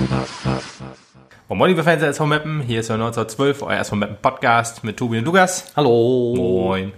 [0.00, 0.82] Lukas.
[1.48, 4.84] Und moin, liebe Fans der SV Meppen, hier ist der 1912, euer SV Meppen Podcast
[4.84, 5.72] mit Tobi und Lukas.
[5.74, 6.34] Hallo.
[6.36, 6.92] Moin.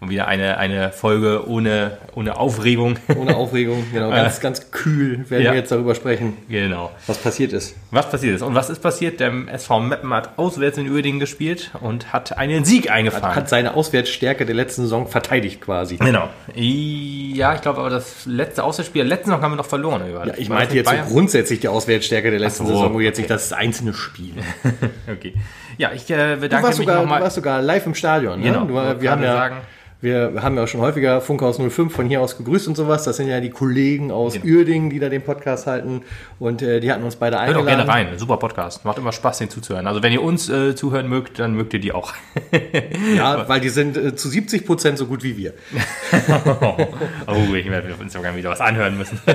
[0.00, 2.98] Und wieder eine, eine Folge ohne, ohne Aufregung.
[3.16, 4.10] Ohne Aufregung, genau.
[4.10, 5.50] Ganz, ganz kühl werden Ja.
[5.50, 6.92] wir jetzt darüber sprechen, genau.
[7.08, 7.74] was passiert ist.
[7.90, 8.42] Was passiert ist.
[8.42, 9.18] Und was ist passiert?
[9.18, 13.34] Der SV Meppen hat auswärts in Uerdingen gespielt und hat einen Sieg eingefahren.
[13.34, 15.96] Hat seine Auswärtsstärke der letzten Saison verteidigt quasi.
[15.96, 16.28] genau.
[16.54, 20.02] Ja, ich glaube aber das letzte Auswärtsspiel, der letzten Saison haben wir noch verloren.
[20.02, 20.26] Oder?
[20.28, 23.22] Ja, ich meinte jetzt so grundsätzlich die Auswärtsstärke der letzten so, Saison, wo jetzt okay.
[23.22, 24.34] nicht das einzelne Spiel.
[25.10, 25.34] Okay.
[25.78, 28.40] Ja, ich äh, bedanke Du warst, mich sogar, du warst sogar live im Stadion.
[28.40, 28.46] Ne?
[28.46, 29.56] Genau, Du, wir, haben ja, sagen.
[30.00, 33.02] Wir haben ja auch schon häufiger Funkhaus 05 von hier aus gegrüßt und sowas.
[33.02, 34.58] Das sind ja die Kollegen aus Genau.
[34.58, 36.02] Uerdingen, die da den Podcast halten.
[36.38, 37.86] Und äh, die hatten uns beide Hört auch eingeladen.
[37.86, 38.18] gerne rein.
[38.18, 38.84] Super Podcast.
[38.84, 39.86] Macht immer Spaß, den zuzuhören.
[39.88, 42.12] Also wenn ihr uns äh, zuhören mögt, dann mögt ihr die auch.
[43.16, 45.54] Ja, weil die sind äh, zu 70 Prozent so gut wie wir.
[47.26, 49.18] oh, ich werde mir auf Instagram wieder was anhören müssen.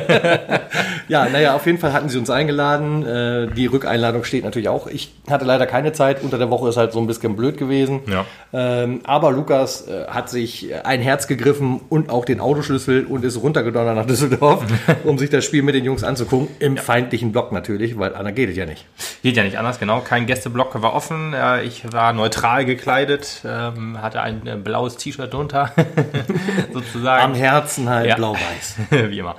[1.10, 3.06] Ja, naja, auf jeden Fall hatten sie uns eingeladen.
[3.06, 4.88] Äh, Die Rückeinladung steht natürlich auch.
[4.88, 6.24] Ich hatte leider keine Zeit.
[6.24, 8.00] Unter der Woche ist halt so ein bisschen blöd gewesen.
[8.08, 8.26] Ja.
[8.54, 10.53] Ähm, aber Lukas äh, hat sich
[10.84, 14.64] ein Herz gegriffen und auch den Autoschlüssel und ist runtergedonnert nach Düsseldorf,
[15.04, 16.48] um sich das Spiel mit den Jungs anzugucken.
[16.60, 18.86] Im feindlichen Block natürlich, weil anders geht es ja nicht.
[19.24, 20.00] Geht ja nicht anders, genau.
[20.02, 21.34] Kein Gästeblock war offen.
[21.34, 27.34] Äh, Ich war neutral gekleidet, ähm, hatte ein äh, blaues T-Shirt drunter, Am sozusagen.
[27.36, 28.16] Herzen halt Ja.
[28.16, 28.76] blau-weiß.
[29.10, 29.36] Wie immer.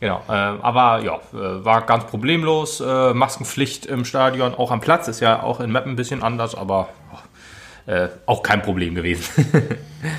[0.00, 2.80] Genau, äh, aber ja, äh, war ganz problemlos.
[2.80, 6.54] Äh, Maskenpflicht im Stadion, auch am Platz, ist ja auch in Mappen ein bisschen anders,
[6.54, 6.88] aber
[7.88, 9.24] äh, auch kein Problem gewesen.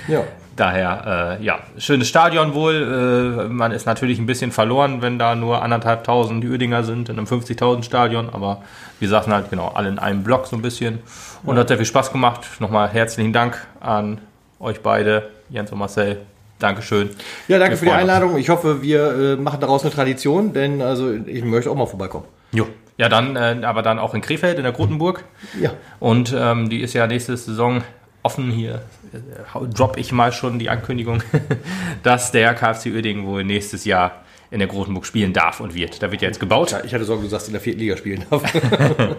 [0.09, 0.23] Ja.
[0.57, 3.45] Daher, äh, ja, schönes Stadion wohl.
[3.45, 7.17] Äh, man ist natürlich ein bisschen verloren, wenn da nur anderthalb tausend Uerdinger sind in
[7.17, 8.29] einem 50.000 Stadion.
[8.29, 8.61] Aber
[8.99, 10.99] wir saßen halt genau alle in einem Block so ein bisschen.
[11.45, 12.41] Und hat sehr viel Spaß gemacht.
[12.59, 14.19] Nochmal herzlichen Dank an
[14.59, 16.17] euch beide, Jens und Marcel.
[16.59, 17.11] Dankeschön.
[17.47, 18.01] Ja, danke Wir für die uns.
[18.01, 18.37] Einladung.
[18.37, 22.25] Ich hoffe, wir äh, machen daraus eine Tradition, denn also ich möchte auch mal vorbeikommen.
[22.51, 22.67] Jo.
[22.99, 25.23] Ja, dann, äh, aber dann auch in Krefeld, in der Grotenburg.
[25.57, 25.71] Ja.
[26.01, 27.81] Und ähm, die ist ja nächste Saison
[28.23, 28.81] offen hier.
[29.13, 31.23] Äh, drop ich mal schon die Ankündigung,
[32.03, 36.03] dass der KFC Uerdingen wohl nächstes Jahr in der Grotenburg spielen darf und wird.
[36.03, 36.75] Da wird ja jetzt gebaut.
[36.83, 38.43] Ich hatte Sorge, du sagst, in der vierten Liga spielen darf.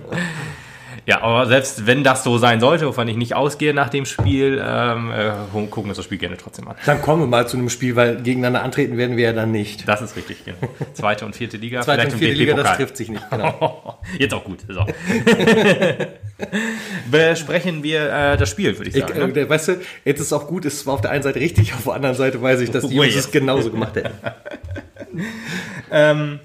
[1.10, 4.62] Ja, aber selbst wenn das so sein sollte, wovon ich nicht ausgehe nach dem Spiel,
[4.64, 6.76] ähm, äh, gucken wir uns das Spiel gerne trotzdem an.
[6.86, 9.88] Dann kommen wir mal zu einem Spiel, weil gegeneinander antreten werden wir ja dann nicht.
[9.88, 10.58] Das ist richtig, genau.
[10.94, 11.80] Zweite und vierte Liga.
[11.80, 13.28] Zweite und im vierte Liga, das trifft sich nicht.
[13.28, 13.98] Genau.
[14.20, 14.60] Jetzt auch gut.
[14.68, 14.86] So.
[17.10, 19.34] Besprechen wir äh, das Spiel, würde ich Ich, sagen.
[19.34, 19.48] äh, ne?
[19.48, 19.72] weißt du,
[20.04, 22.14] jetzt ist es auch gut, es war auf der einen Seite richtig, auf der anderen
[22.14, 24.14] Seite weiß ich, dass die Oh, Jungs es genauso gemacht hätten.
[25.90, 26.38] Ähm,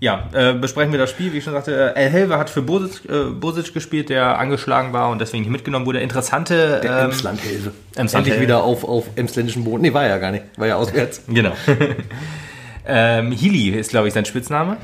[0.00, 1.32] ja, äh, besprechen wir das Spiel.
[1.32, 5.10] Wie ich schon sagte, El Helve hat für Bosic, äh, Bosic gespielt, der angeschlagen war
[5.10, 6.00] und deswegen nicht mitgenommen wurde.
[6.00, 6.80] Interessante.
[6.82, 7.72] Der ähm, Emslandhilfe.
[7.96, 9.82] Emsland Endlich wieder auf, auf emsländischen Boden.
[9.82, 10.44] Nee, war ja gar nicht.
[10.56, 11.22] War ja auswärts.
[11.28, 11.52] Genau.
[12.86, 14.76] ähm, Hili ist, glaube ich, sein Spitzname.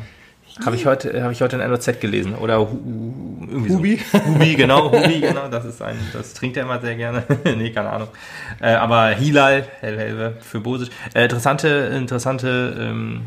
[0.65, 2.35] Habe ich heute, habe ich heute in NOZ gelesen.
[2.37, 2.79] Oder Hu,
[3.51, 4.01] irgendwie Hubi?
[4.13, 4.25] So.
[4.25, 5.49] Hubi, genau, Hubi, genau.
[5.49, 7.25] Das ist ein, das trinkt er immer sehr gerne.
[7.57, 8.09] nee, keine Ahnung.
[8.61, 10.91] Äh, aber Hilal, El Helve für Bosic.
[11.13, 13.23] Äh, interessante, interessante, ähm,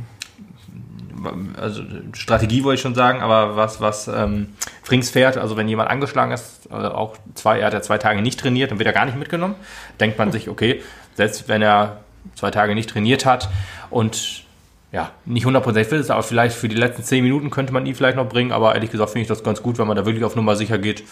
[1.59, 1.83] also
[2.13, 6.31] Strategie wollte ich schon sagen, aber was, was ähm, Frings fährt, also wenn jemand angeschlagen
[6.31, 9.05] ist, also auch zwei, er hat ja zwei Tage nicht trainiert, dann wird er gar
[9.05, 9.55] nicht mitgenommen.
[9.99, 10.81] Denkt man sich, okay,
[11.15, 12.01] selbst wenn er
[12.35, 13.49] zwei Tage nicht trainiert hat
[13.89, 14.43] und
[14.91, 17.93] ja, nicht 100% fit ist, aber vielleicht für die letzten 10 Minuten könnte man ihn
[17.93, 20.23] vielleicht noch bringen, aber ehrlich gesagt finde ich das ganz gut, wenn man da wirklich
[20.23, 21.03] auf Nummer sicher geht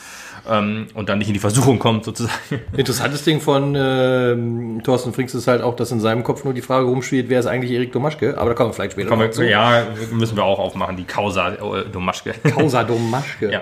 [0.49, 2.61] ähm, und dann nicht in die Versuchung kommt, sozusagen.
[2.75, 6.61] Interessantes Ding von ähm, Thorsten Frings ist halt auch, dass in seinem Kopf nur die
[6.61, 8.37] Frage rumspielt, wer ist eigentlich Erik Domaschke?
[8.37, 11.53] Aber da kommen wir vielleicht später Kommen wir, ja, müssen wir auch aufmachen, die Causa
[11.53, 12.33] äh, Domaschke.
[12.43, 13.51] Causa Domaschke.
[13.51, 13.61] ja.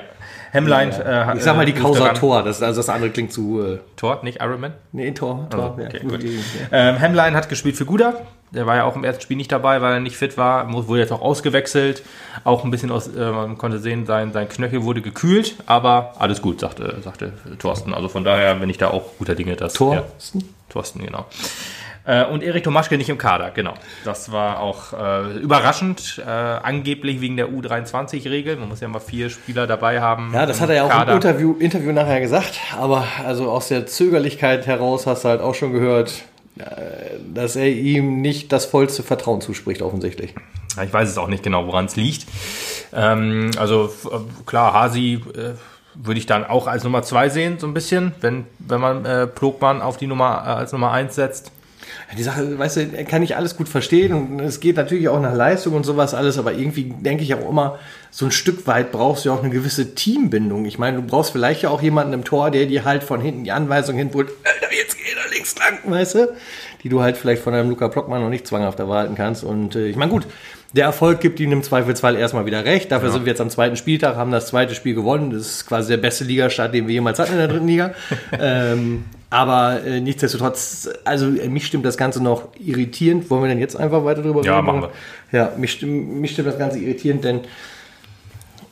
[0.54, 2.44] Hemline äh, hat- Ich sag mal die äh, Causa daran- Tor.
[2.44, 3.60] Das, also das andere klingt zu...
[3.62, 4.74] Äh, Tor, nicht Ironman.
[4.92, 5.48] nee, Tor.
[5.50, 6.08] Tor okay, ja.
[6.10, 6.24] gut.
[6.72, 8.14] Ähm, Hemline hat gespielt für Guda.
[8.52, 10.72] Der war ja auch im ersten Spiel nicht dabei, weil er nicht fit war.
[10.72, 12.04] Wurde jetzt auch ausgewechselt.
[12.44, 15.56] Auch ein bisschen aus, äh, man konnte sehen, sein, sein Knöchel wurde gekühlt.
[15.66, 17.96] Aber alles gut, sagte, sagte Thorsten.
[17.96, 19.80] Also von daher bin ich da auch guter Dinge, dass.
[19.80, 20.04] Ja,
[20.70, 21.26] Thorsten, genau.
[22.06, 23.76] Äh, und Erik Tomaschke nicht im Kader, genau.
[24.04, 28.58] Das war auch äh, überraschend, äh, angeblich wegen der U23-Regel.
[28.58, 30.32] Man muss ja mal vier Spieler dabei haben.
[30.34, 32.60] Ja, das hat er ja auch im Interview, Interview nachher gesagt.
[32.78, 36.24] Aber also aus der Zögerlichkeit heraus hast du halt auch schon gehört,
[36.58, 36.64] äh,
[37.34, 40.36] dass er ihm nicht das vollste Vertrauen zuspricht, offensichtlich.
[40.84, 42.28] Ich weiß es auch nicht genau, woran es liegt.
[42.94, 45.54] Ähm, also äh, klar, Hasi äh,
[45.96, 49.28] würde ich dann auch als Nummer zwei sehen, so ein bisschen, wenn, wenn man äh,
[49.28, 51.52] Plogmann auf die Nummer äh, als Nummer eins setzt.
[52.18, 55.34] Die Sache, weißt du, kann ich alles gut verstehen und es geht natürlich auch nach
[55.34, 57.80] Leistung und sowas alles, aber irgendwie denke ich auch immer,
[58.12, 60.66] so ein Stück weit brauchst du ja auch eine gewisse Teambindung.
[60.66, 63.44] Ich meine, du brauchst vielleicht ja auch jemanden im Tor, der dir halt von hinten
[63.44, 66.34] die Anweisung hinholt, Alter, jetzt geh da links lang, weißt du?
[66.84, 69.44] die du halt vielleicht von einem Luca Blockmann noch nicht zwanghaft erwarten kannst.
[69.44, 70.28] Und äh, ich meine, gut,
[70.74, 72.92] der Erfolg gibt ihm im Zweifelsfall erstmal wieder recht.
[72.92, 73.14] Dafür Ja.
[73.14, 75.30] sind wir jetzt am zweiten Spieltag, haben das zweite Spiel gewonnen.
[75.30, 77.94] Das ist quasi der beste Ligastart, den wir jemals hatten in der dritten Liga.
[78.40, 83.30] ähm, aber äh, nichtsdestotrotz, also äh, mich stimmt das Ganze noch irritierend.
[83.30, 84.66] Wollen wir denn jetzt einfach weiter drüber Ja, reden?
[84.66, 84.88] machen
[85.32, 87.42] Ja, mich stimmt, mich stimmt das Ganze irritierend, denn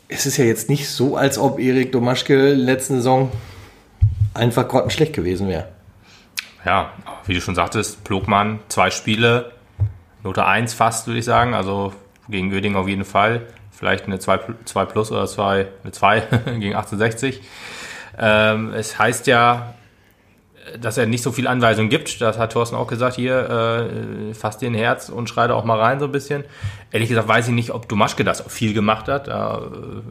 [0.07, 3.31] es ist ja jetzt nicht so, als ob Erik Domaschke letzte Saison
[4.33, 5.67] einfach grottenschlecht gewesen wäre.
[6.65, 6.91] Ja,
[7.25, 9.51] wie du schon sagtest, Plogmann, zwei Spiele,
[10.23, 11.53] Note 1 fast, würde ich sagen.
[11.53, 11.93] Also
[12.29, 13.47] gegen Oeding auf jeden Fall.
[13.71, 16.19] Vielleicht eine 2, 2 plus oder 2, eine 2
[16.59, 17.41] gegen 1860.
[18.17, 19.73] Ähm, es heißt ja,
[20.79, 22.21] dass er nicht so viel Anweisungen gibt.
[22.21, 23.15] Das hat Thorsten auch gesagt.
[23.15, 23.89] Hier,
[24.29, 26.43] äh, fass dir ein Herz und schrei da auch mal rein so ein bisschen.
[26.91, 29.27] Ehrlich gesagt weiß ich nicht, ob Dumaschke das viel gemacht hat.
[29.27, 29.31] Äh,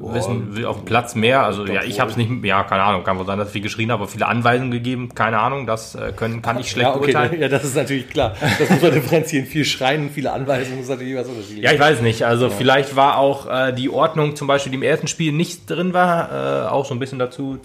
[0.00, 1.44] wissen will auf dem Platz mehr.
[1.44, 3.62] Also ja, ich habe es nicht, ja, keine Ahnung, kann wohl sein, dass ich viel
[3.62, 5.14] geschrien habe, aber viele Anweisungen gegeben.
[5.14, 7.40] Keine Ahnung, das äh, können, kann ich schlecht Ja, okay, beurteilen.
[7.40, 8.34] ja, das ist natürlich klar.
[8.58, 9.46] Das muss man differenzieren.
[9.46, 11.64] Viel Schreien, viele Anweisungen, das ist natürlich was unterschiedliches.
[11.64, 12.24] Ja, ich weiß nicht.
[12.24, 15.92] Also vielleicht war auch äh, die Ordnung zum Beispiel, die im ersten Spiel nicht drin
[15.92, 17.58] war, äh, auch so ein bisschen dazu,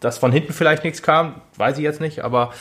[0.00, 1.40] dass von hinten vielleicht nichts kam.
[1.56, 2.52] Weiß ich jetzt nicht, aber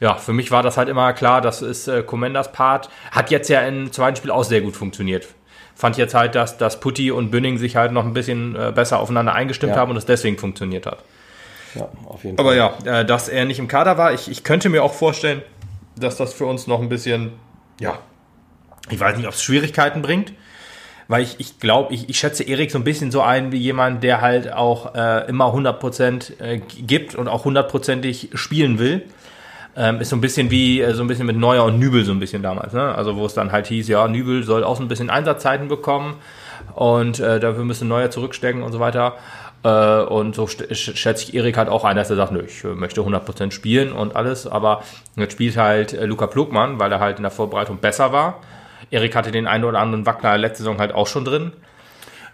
[0.00, 2.88] ja, für mich war das halt immer klar, das ist äh, Commanders Part.
[3.10, 5.26] Hat jetzt ja im zweiten Spiel auch sehr gut funktioniert.
[5.76, 9.00] Fand jetzt halt, dass, dass Putti und Bünning sich halt noch ein bisschen äh, besser
[9.00, 9.78] aufeinander eingestimmt Ja.
[9.80, 10.98] haben und es deswegen funktioniert hat.
[11.74, 14.68] Ja, auf jeden Aber ja, äh, dass er nicht im Kader war, ich, ich könnte
[14.68, 15.42] mir auch vorstellen,
[15.96, 17.32] dass das für uns noch ein bisschen,
[17.80, 17.98] ja,
[18.90, 20.32] ich weiß nicht, ob es Schwierigkeiten bringt,
[21.08, 24.02] weil ich, ich glaube, ich, ich schätze Erik so ein bisschen so ein wie jemand,
[24.02, 29.02] der halt auch äh, immer 100% äh, gibt und auch hundertprozentig spielen will.
[29.76, 32.12] Ähm, ist so ein bisschen wie, äh, so ein bisschen mit Neuer und Nübel so
[32.12, 32.94] ein bisschen damals, ne?
[32.94, 36.14] Also wo es dann halt hieß, ja, Nübel soll auch so ein bisschen Einsatzzeiten bekommen
[36.74, 39.14] und äh, dafür müssen Neuer zurückstecken und so weiter.
[39.64, 43.00] Äh, und so schätze ich Erik halt auch ein, dass er sagt, nö, ich möchte
[43.00, 44.82] 100% spielen und alles, aber
[45.16, 48.40] jetzt spielt halt Luca Plugmann, weil er halt in der Vorbereitung besser war.
[48.94, 51.52] Erik hatte den einen oder anderen Wackler letzte Saison halt auch schon drin.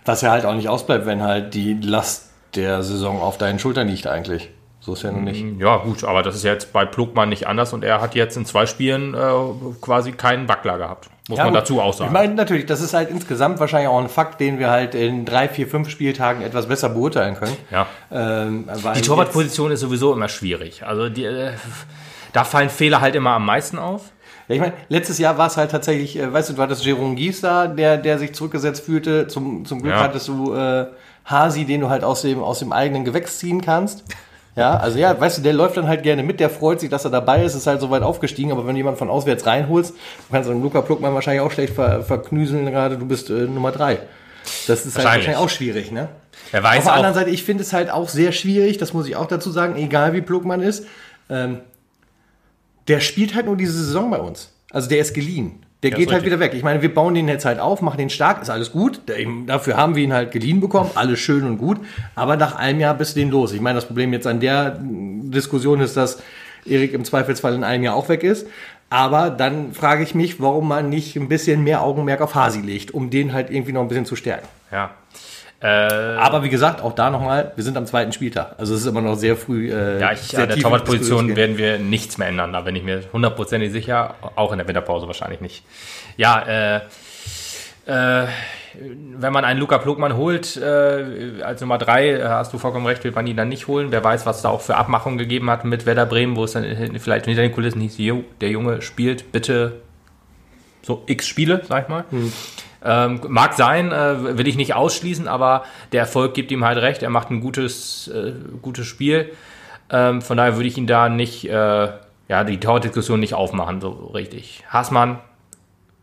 [0.04, 3.88] Was ja halt auch nicht ausbleibt, wenn halt die Last der Saison auf deinen Schultern
[3.88, 4.50] liegt eigentlich.
[4.82, 5.44] So ist ja nun nicht.
[5.60, 8.46] Ja, gut, aber das ist jetzt bei Plugmann nicht anders und er hat jetzt in
[8.46, 9.18] zwei Spielen äh,
[9.82, 11.10] quasi keinen Wackler gehabt.
[11.28, 11.62] Muss Ja, man gut.
[11.62, 12.08] dazu auch sagen.
[12.08, 15.26] Ich meine, natürlich, das ist halt insgesamt wahrscheinlich auch ein Fakt, den wir halt in
[15.26, 17.56] drei, vier, fünf Spieltagen etwas besser beurteilen können.
[17.70, 17.86] ja.
[18.10, 20.82] Ähm, weil Die Torwartposition ist sowieso immer schwierig.
[20.82, 21.52] Also die, äh,
[22.32, 24.04] da fallen Fehler halt immer am meisten auf.
[24.50, 27.14] Ja, ich meine, letztes Jahr war es halt tatsächlich, äh, weißt du, du hattest Jerome
[27.14, 29.28] Gies da, der, der sich zurückgesetzt fühlte.
[29.28, 30.00] Zum, zum Glück Ja.
[30.00, 30.86] hattest du äh,
[31.24, 34.02] Hasi, den du halt aus dem, aus dem eigenen Gewächs ziehen kannst.
[34.56, 37.04] Ja, also ja, weißt du, der läuft dann halt gerne mit, der freut sich, dass
[37.04, 39.92] er dabei ist, ist halt so weit aufgestiegen, aber wenn du jemanden von auswärts reinholst,
[39.92, 43.70] du kannst den Luca Pluckmann wahrscheinlich auch schlecht ver, verknüseln gerade, du bist äh, Nummer
[43.70, 43.98] drei.
[44.66, 45.28] Das ist halt Wahrscheinlich.
[45.28, 46.08] wahrscheinlich auch schwierig, ne?
[46.50, 48.92] Er Auf weiß der auch, anderen Seite, ich finde es halt auch sehr schwierig, das
[48.92, 50.84] muss ich auch dazu sagen, egal wie plug man ist,
[51.30, 51.60] ähm,
[52.88, 54.52] der spielt halt nur diese Saison bei uns.
[54.70, 55.62] Also der ist geliehen.
[55.82, 56.52] Der Ja, geht halt wieder weg.
[56.54, 59.00] Ich meine, wir bauen den jetzt halt auf, machen den stark, ist alles gut.
[59.46, 61.78] Dafür haben wir ihn halt geliehen bekommen, alles schön und gut.
[62.14, 63.52] Aber nach einem Jahr bist du den los.
[63.52, 66.22] Ich meine, das Problem jetzt an der Diskussion ist, dass
[66.66, 68.46] Erik im Zweifelsfall in einem Jahr auch weg ist.
[68.90, 72.92] Aber dann frage ich mich, warum man nicht ein bisschen mehr Augenmerk auf Hasi legt,
[72.92, 74.48] um den halt irgendwie noch ein bisschen zu stärken.
[74.70, 74.90] ja.
[75.62, 78.54] Äh, Aber wie gesagt, auch da nochmal, wir sind am zweiten Spieltag.
[78.56, 79.70] Also es ist immer noch sehr früh.
[79.70, 82.52] Äh, ja, ich, an der Torwartposition werden wir nichts mehr ändern.
[82.52, 84.14] Da bin ich mir hundertprozentig sicher.
[84.36, 85.62] Auch in der Winterpause wahrscheinlich nicht.
[86.16, 86.80] Ja, äh,
[87.86, 88.26] äh,
[89.18, 93.04] wenn man einen Luca Plugmann holt, äh, als Nummer drei, äh, hast du vollkommen recht,
[93.04, 93.88] wird man ihn dann nicht holen.
[93.90, 96.64] Wer weiß, was da auch für Abmachungen gegeben hat mit Werder Bremen, wo es dann
[97.00, 99.80] vielleicht hinter den Kulissen hieß, jo, der Junge spielt bitte
[100.82, 102.04] so x Spiele, sag ich mal.
[102.82, 107.02] Ähm, mag sein, äh, will ich nicht ausschließen, aber der Erfolg gibt ihm halt recht.
[107.02, 108.32] Er macht ein gutes, äh,
[108.62, 109.32] gutes Spiel.
[109.90, 111.88] Ähm, von daher würde ich ihn da nicht, äh,
[112.28, 114.64] ja, die Tordiskussion nicht aufmachen, so richtig.
[114.72, 115.18] Haßmann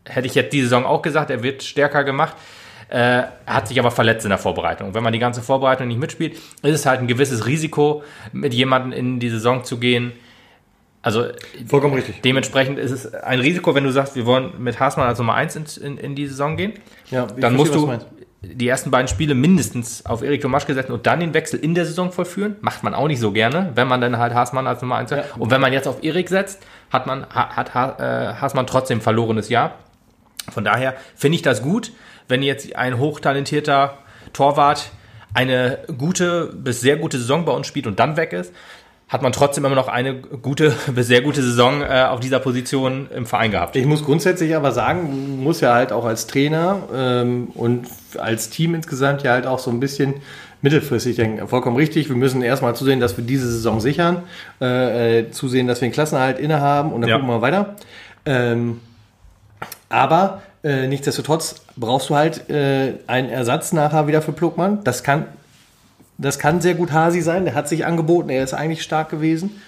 [0.04, 2.36] hätte ich jetzt diese Saison auch gesagt, er wird stärker gemacht.
[2.90, 4.94] Äh, hat sich aber verletzt in der Vorbereitung.
[4.94, 8.92] Wenn man die ganze Vorbereitung nicht mitspielt, ist es halt ein gewisses Risiko, mit jemandem
[8.92, 10.12] in die Saison zu gehen.
[11.08, 11.26] Also
[11.66, 12.20] Vollkommen richtig.
[12.22, 15.56] dementsprechend ist es ein Risiko, wenn du sagst, wir wollen mit Haßmann als Nummer 1
[15.56, 16.74] in, in, in die Saison gehen.
[17.10, 17.92] Ja, Dann musst du
[18.40, 21.84] die ersten beiden Spiele mindestens auf Erik Tomaschke setzen und dann den Wechsel in der
[21.86, 22.56] Saison vollführen.
[22.60, 25.18] Macht man auch nicht so gerne, wenn man dann halt Haßmann als Nummer 1 hat.
[25.18, 25.24] Ja.
[25.38, 29.00] Und wenn man jetzt auf Erik setzt, hat man ha- hat Ha- äh, Haßmann trotzdem
[29.00, 29.74] verlorenes Jahr.
[30.52, 31.90] Von daher finde ich das gut,
[32.28, 33.98] wenn jetzt ein hochtalentierter
[34.32, 34.90] Torwart
[35.34, 38.52] eine gute bis sehr gute Saison bei uns spielt und dann weg ist,
[39.08, 43.24] hat man trotzdem immer noch eine gute sehr gute Saison äh, auf dieser Position im
[43.26, 43.74] Verein gehabt.
[43.76, 47.86] Ich muss grundsätzlich aber sagen, man muss ja halt auch als Trainer ähm, und
[48.18, 50.14] als Team insgesamt ja halt auch so ein bisschen
[50.60, 51.46] mittelfristig denken.
[51.48, 52.08] Vollkommen richtig.
[52.08, 54.24] Wir müssen erstmal zusehen, dass wir diese Saison sichern,
[54.60, 57.16] äh, äh, zusehen, dass wir den Klassenerhalt innehaben und dann Ja.
[57.16, 57.76] gucken wir weiter.
[58.26, 58.80] Ähm,
[59.88, 64.82] aber äh, nichtsdestotrotz brauchst du halt äh, einen Ersatz nachher wieder für Pluckmann.
[64.84, 65.26] Das kann,
[66.18, 67.44] das kann sehr gut Hasi sein.
[67.44, 69.62] Der hat sich angeboten, er ist eigentlich stark gewesen.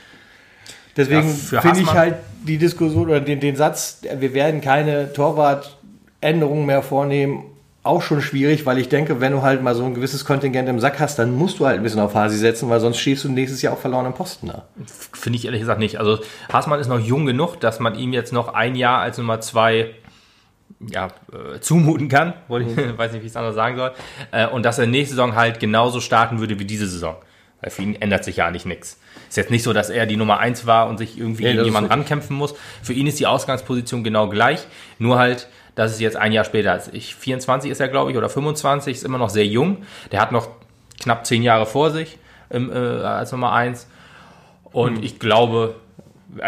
[0.96, 6.66] Deswegen Ja, finde ich halt die Diskussion oder den, den Satz, wir werden keine Torwartänderungen
[6.66, 7.44] mehr vornehmen,
[7.82, 10.80] auch schon schwierig, weil ich denke, wenn du halt mal so ein gewisses Kontingent im
[10.80, 13.30] Sack hast, dann musst du halt ein bisschen auf Hasi setzen, weil sonst stehst du
[13.30, 14.64] nächstes Jahr auf verlorenen Posten da.
[14.86, 15.98] Finde ich ehrlich gesagt nicht.
[15.98, 16.18] Also
[16.52, 19.94] Haßmann ist noch jung genug, dass man ihm jetzt noch ein Jahr als Nummer zwei
[20.88, 22.34] ja, äh, zumuten kann.
[22.48, 23.92] Wollte Ich weiß nicht, wie ich es anders sagen soll.
[24.30, 27.16] Äh, und dass er nächste Saison halt genauso starten würde wie diese Saison.
[27.60, 28.98] Weil für ihn ändert sich ja eigentlich nichts.
[29.28, 31.64] Ist jetzt nicht so, dass er die Nummer eins war und sich irgendwie Nee, gegen
[31.66, 32.54] jemanden rankämpfen muss.
[32.82, 34.66] Für ihn ist die Ausgangsposition genau gleich.
[34.98, 36.94] Nur halt, dass es jetzt ein Jahr später ist.
[36.94, 39.78] Ich, 24 ist er, glaube ich, oder 25, ist immer noch sehr jung.
[40.10, 40.48] Der hat noch
[41.00, 43.86] knapp zehn Jahre vor sich im, äh, als Nummer eins.
[44.72, 45.02] Und Hm.
[45.04, 45.74] ich glaube,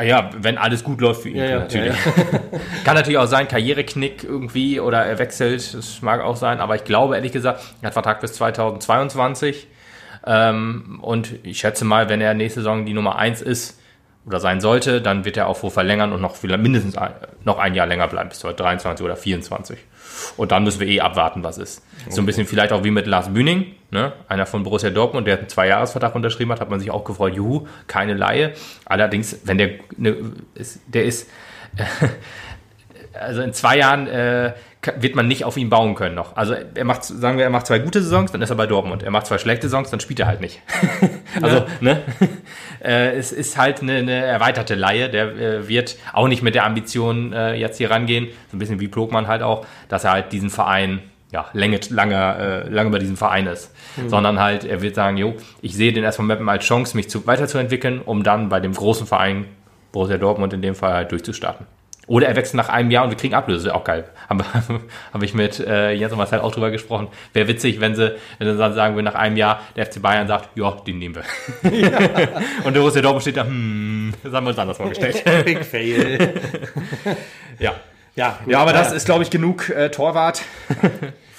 [0.02, 1.96] ja, wenn alles gut läuft für ihn, Ja, ja, natürlich.
[2.84, 6.84] Kann natürlich auch sein, Karriereknick irgendwie oder er wechselt, das mag auch sein, aber ich
[6.84, 9.68] glaube ehrlich gesagt, er hat Vertrag bis 2022.
[10.24, 13.81] Ähm, und ich schätze mal, wenn er nächste Saison die Nummer 1 ist
[14.24, 17.12] oder sein sollte, dann wird er auch wohl verlängern und noch mindestens ein,
[17.44, 19.78] noch ein Jahr länger bleiben, bis 23 oder 24.
[20.36, 21.82] Und dann müssen wir eh abwarten, was ist.
[22.08, 24.12] So ein bisschen vielleicht auch wie mit Lars Bühning, ne?
[24.28, 27.66] einer von Borussia Dortmund, der einen Zweijahresvertrag unterschrieben hat, hat man sich auch gefreut, juhu,
[27.86, 28.52] keine Laie.
[28.84, 30.16] Allerdings, wenn der, ne,
[30.54, 31.28] ist, der ist,
[33.18, 34.52] also in zwei Jahren äh,
[34.96, 36.36] wird man nicht auf ihn bauen können noch.
[36.36, 39.02] Also er macht, sagen wir, er macht zwei gute Saisons, dann ist er bei Dortmund.
[39.02, 40.60] Er macht zwei schlechte Saisons, dann spielt er halt nicht.
[41.42, 42.00] also, ne?
[42.84, 45.08] äh, es ist halt eine, eine erweiterte Laie.
[45.08, 48.80] Der äh, wird auch nicht mit der Ambition äh, jetzt hier rangehen, so ein bisschen
[48.80, 51.00] wie Plogmann halt auch, dass er halt diesen Verein
[51.30, 53.74] ja, lange, lange, äh, lange bei diesem Verein ist.
[54.06, 57.26] Sondern halt, er wird sagen, jo, ich sehe den erstmal Mappen als Chance, mich zu,
[57.26, 59.46] weiterzuentwickeln, um dann bei dem großen Verein,
[59.92, 61.66] Borussia Dortmund in dem Fall halt durchzustarten.
[62.08, 64.04] Oder er wechselt nach einem Jahr und wir kriegen Ablöse, auch geil.
[64.28, 64.44] Habe
[65.12, 67.08] hab ich mit äh, Jens und Marcel auch drüber gesprochen.
[67.32, 70.26] Wäre witzig, wenn sie, wenn sie dann sagen wir nach einem Jahr, der FC Bayern
[70.26, 71.22] sagt, ja, den nehmen wir.
[72.64, 75.22] und der Borussia Dortmund steht da, hm, das haben wir uns anders vorgestellt.
[75.44, 76.34] Big Fail.
[77.58, 77.74] ja.
[78.14, 80.42] Ja, Ja, aber das ist, glaube ich, genug äh, Torwart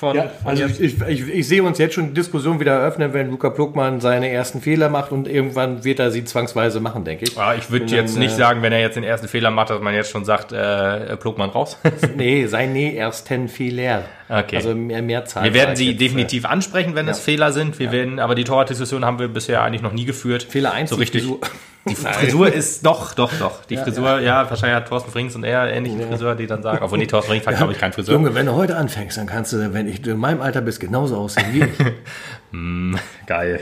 [0.03, 0.79] von, Ja, von also jetzt.
[0.79, 4.29] ich, ich, ich, sehe uns jetzt schon die Diskussion wieder eröffnen, wenn Luca Pluckmann seine
[4.29, 7.35] ersten Fehler macht und irgendwann wird er sie zwangsweise machen, denke ich.
[7.35, 9.69] Ja, ich würde jetzt dann, nicht äh, sagen, wenn er jetzt den ersten Fehler macht,
[9.69, 11.77] dass man jetzt schon sagt, äh, Plugmann raus.
[12.15, 14.03] Nee, seine ersten Fehler.
[14.29, 14.57] Okay.
[14.57, 15.43] Also mehr, Mehrzahl.
[15.43, 17.79] Wir werden sie jetzt, definitiv ansprechen, wenn es Fehler sind.
[17.79, 20.45] Wir werden, aber die Torwartdiskussion haben wir bisher eigentlich noch nie geführt.
[20.45, 21.23] Äh, Fehler 1 so richtig.
[21.23, 21.39] Frisur.
[21.89, 23.65] Die Frisur ist doch, doch, doch.
[23.65, 26.79] Die Frisur, ja, wahrscheinlich hat Thorsten Frings und er ähnliche Frisur, die dann sagen.
[26.81, 28.15] Obwohl, nee, Thorsten Frings hat, glaube ich, kein Friseur.
[28.15, 31.17] Junge, wenn du heute anfängst, dann kannst du, wenn ich in meinem Alter bist, genauso
[31.17, 31.69] aussehen wie ich.
[33.25, 33.61] Geil.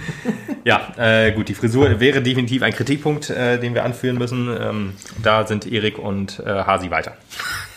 [0.64, 4.48] ja, äh, gut, die Frisur wäre definitiv ein Kritikpunkt, äh, den wir anführen müssen.
[4.48, 7.16] Ähm, da sind Erik und äh, Hasi weiter.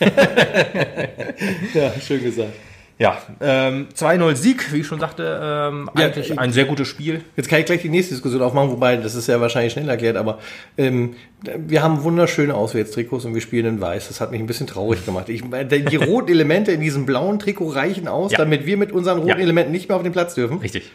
[1.74, 2.52] ja, schön gesagt.
[2.96, 6.86] Ja, ähm, 2-0 Sieg, wie ich schon sagte, ähm, Ja, eigentlich ich- ein sehr gutes
[6.86, 7.22] Spiel.
[7.36, 10.16] Jetzt kann ich gleich die nächste Diskussion aufmachen, wobei das ist ja wahrscheinlich schnell erklärt,
[10.16, 10.38] aber
[10.78, 11.16] ähm,
[11.58, 14.06] wir haben wunderschöne Auswärtstrikots und wir spielen in weiß.
[14.08, 15.28] Das hat mich ein bisschen traurig gemacht.
[15.28, 18.38] Ich, die roten Elemente in diesem blauen Trikot reichen aus, Ja.
[18.38, 19.36] damit wir mit unseren roten Ja.
[19.38, 20.58] Elementen nicht mehr auf den Platz dürfen.
[20.58, 20.90] Richtig.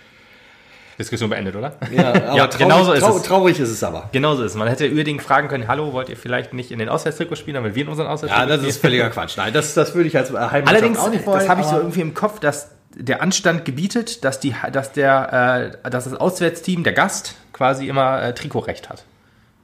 [0.99, 1.73] Diskussion beendet, oder?
[1.91, 3.23] Ja, aber Ja, traurig, genauso ist trau es.
[3.23, 4.09] traurig ist es aber.
[4.11, 4.57] Genauso ist es.
[4.57, 7.73] Man hätte Uerding fragen können, hallo, wollt ihr vielleicht nicht in den Auswärtstrikots spielen, damit
[7.75, 9.37] wir in unseren Ja, Auswärtstrikots das ist völliger Quatsch.
[9.37, 11.39] Nein, das, das würde ich als Heimmannschaft Allerdings, auch nicht wollen.
[11.39, 15.71] das habe ich so irgendwie im Kopf, dass der Anstand gebietet, dass, die, dass, der,
[15.83, 19.05] äh, dass das Auswärtsteam, der Gast, quasi immer äh, Trikotrecht hat.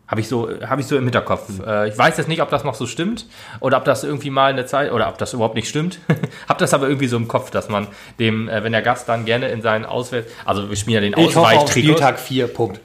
[0.07, 1.49] Habe ich, so, hab ich so im Hinterkopf.
[1.65, 3.25] Äh, ich weiß jetzt nicht, ob das noch so stimmt
[3.59, 5.97] oder ob das irgendwie mal eine Zeit oder ob das überhaupt nicht stimmt.
[6.47, 7.87] hab das aber irgendwie so im Kopf, dass man
[8.19, 11.13] dem, äh, wenn der Gast dann gerne in seinen Auswärts, also wir spielen ja den
[11.13, 11.93] Ich hoffe auf Ausweichtrikot.
[11.93, 12.81] Spieltag 4, Punkt.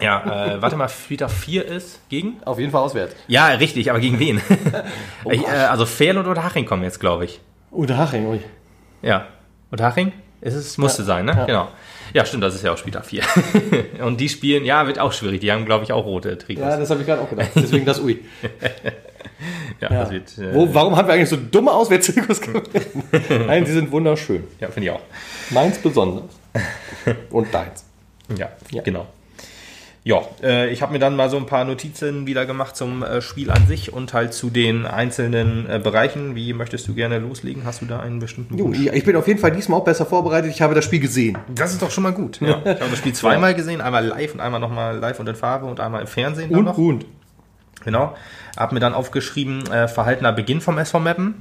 [0.00, 2.36] Ja, äh, warte mal, Spieltag 4 ist gegen?
[2.44, 3.14] Auf jeden Fall auswärts.
[3.26, 4.40] Ja, richtig, aber gegen wen?
[5.30, 7.40] ich, äh, also Ferl und Unterhaching kommen jetzt, glaube ich.
[7.70, 8.40] Unterhaching, ui.
[9.02, 9.26] Ja.
[9.70, 10.12] Unterhaching?
[10.40, 11.32] Ist es, musste sein, ne?
[11.32, 11.44] Ja.
[11.46, 11.68] Genau.
[12.12, 13.22] Ja, stimmt, das ist ja auch Spieltag 4.
[14.04, 15.40] und die spielen, ja, wird auch schwierig.
[15.40, 16.66] Die haben, glaube ich, auch rote Trikots.
[16.66, 17.50] Ja, das habe ich gerade auch gedacht.
[17.54, 18.20] Deswegen das Ui.
[19.80, 20.00] Ja, Ja.
[20.02, 22.70] das wird, äh, Wo, warum haben wir eigentlich so dumme Auswärtstrikots gemacht?
[23.46, 24.44] Nein, sie sind wunderschön.
[24.60, 25.00] ja finde ich auch.
[25.50, 26.24] Meins besonders.
[27.30, 27.84] Und deins.
[28.38, 28.82] Ja, Ja.
[28.82, 29.06] genau.
[30.06, 33.22] Ja, äh, ich habe mir dann mal so ein paar Notizen wieder gemacht zum äh,
[33.22, 36.34] Spiel an sich und halt zu den einzelnen äh, Bereichen.
[36.34, 37.64] Wie möchtest du gerne loslegen?
[37.64, 38.78] Hast du da einen bestimmten Jo, Wunsch?
[38.80, 40.50] ich bin auf jeden Fall diesmal auch besser vorbereitet.
[40.50, 41.38] Ich habe das Spiel gesehen.
[41.54, 42.38] Das ist doch schon mal gut.
[42.42, 42.60] Ja.
[42.64, 45.64] Ich habe das Spiel zweimal gesehen, einmal live und einmal nochmal live und in Farbe
[45.64, 46.52] und einmal im Fernsehen.
[46.52, 46.76] noch.
[46.76, 47.06] und.
[47.84, 48.14] Genau.
[48.56, 51.34] Hab mir dann aufgeschrieben, äh, verhaltener Beginn vom SV Mappen.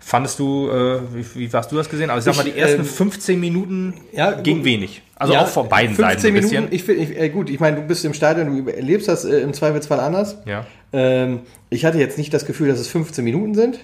[0.00, 2.10] Fandest du, äh, wie, wie hast du das gesehen?
[2.10, 4.64] Aber ich sag mal, die ersten ähm, 15 Minuten ja, ging gut.
[4.64, 5.02] wenig.
[5.14, 6.70] Also auch von beiden 15 Seiten ein Minuten.
[6.70, 6.96] bisschen.
[6.98, 9.52] Ich ich, äh, gut, ich meine, du bist im Stadion, du erlebst das äh, im
[9.52, 10.36] Zweifelsfall anders.
[10.44, 10.66] Ja.
[10.92, 13.78] Ähm, ich hatte jetzt nicht das Gefühl, dass es 15 Minuten sind.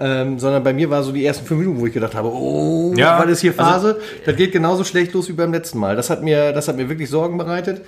[0.00, 2.94] Ähm, sondern bei mir war so die ersten fünf Minuten, wo ich gedacht habe, oh,
[2.96, 4.00] Ja, was ist hier also- Phase?
[4.24, 5.96] das geht genauso schlecht los wie beim letzten Mal.
[5.96, 7.82] Das hat mir, das hat mir wirklich Sorgen bereitet.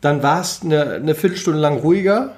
[0.00, 2.32] Dann war es eine, eine Viertelstunde lang ruhiger.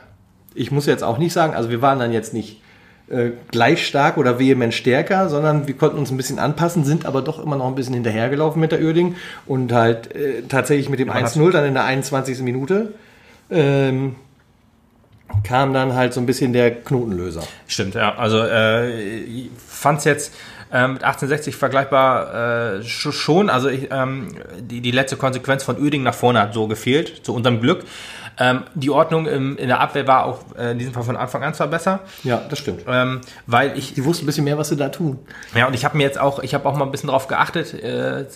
[0.54, 2.62] Ich muss jetzt auch nicht sagen, also wir waren dann jetzt nicht
[3.10, 7.22] äh, gleich stark oder vehement stärker, sondern wir konnten uns ein bisschen anpassen, sind aber
[7.22, 11.12] doch immer noch ein bisschen hinterhergelaufen mit der Örding und halt äh, tatsächlich mit dem
[11.12, 12.40] hat- 1-0 dann in der 21.
[12.40, 12.94] Minute
[13.50, 14.16] ähm,
[15.44, 17.42] kam dann halt so ein bisschen der Knotenlöser.
[17.66, 18.14] Stimmt, ja.
[18.16, 18.90] Also äh,
[19.22, 20.34] ich fand es jetzt
[20.72, 23.50] äh, mit 1860 vergleichbar äh, sch- schon.
[23.50, 24.28] Also ich, ähm,
[24.60, 27.84] die, die letzte Konsequenz von Uerdingen nach vorne hat so gefehlt, zu unserem Glück.
[28.40, 31.42] Ähm, die Ordnung im, in der Abwehr war auch äh, in diesem Fall von Anfang
[31.42, 32.82] an zwar besser, Ja, das stimmt.
[32.86, 35.18] ähm, weil ich Die wussten ein bisschen mehr, was sie da tun.
[35.56, 37.74] ja, und ich habe mir jetzt auch, ich habe auch mal ein bisschen drauf geachtet,
[37.74, 38.26] äh,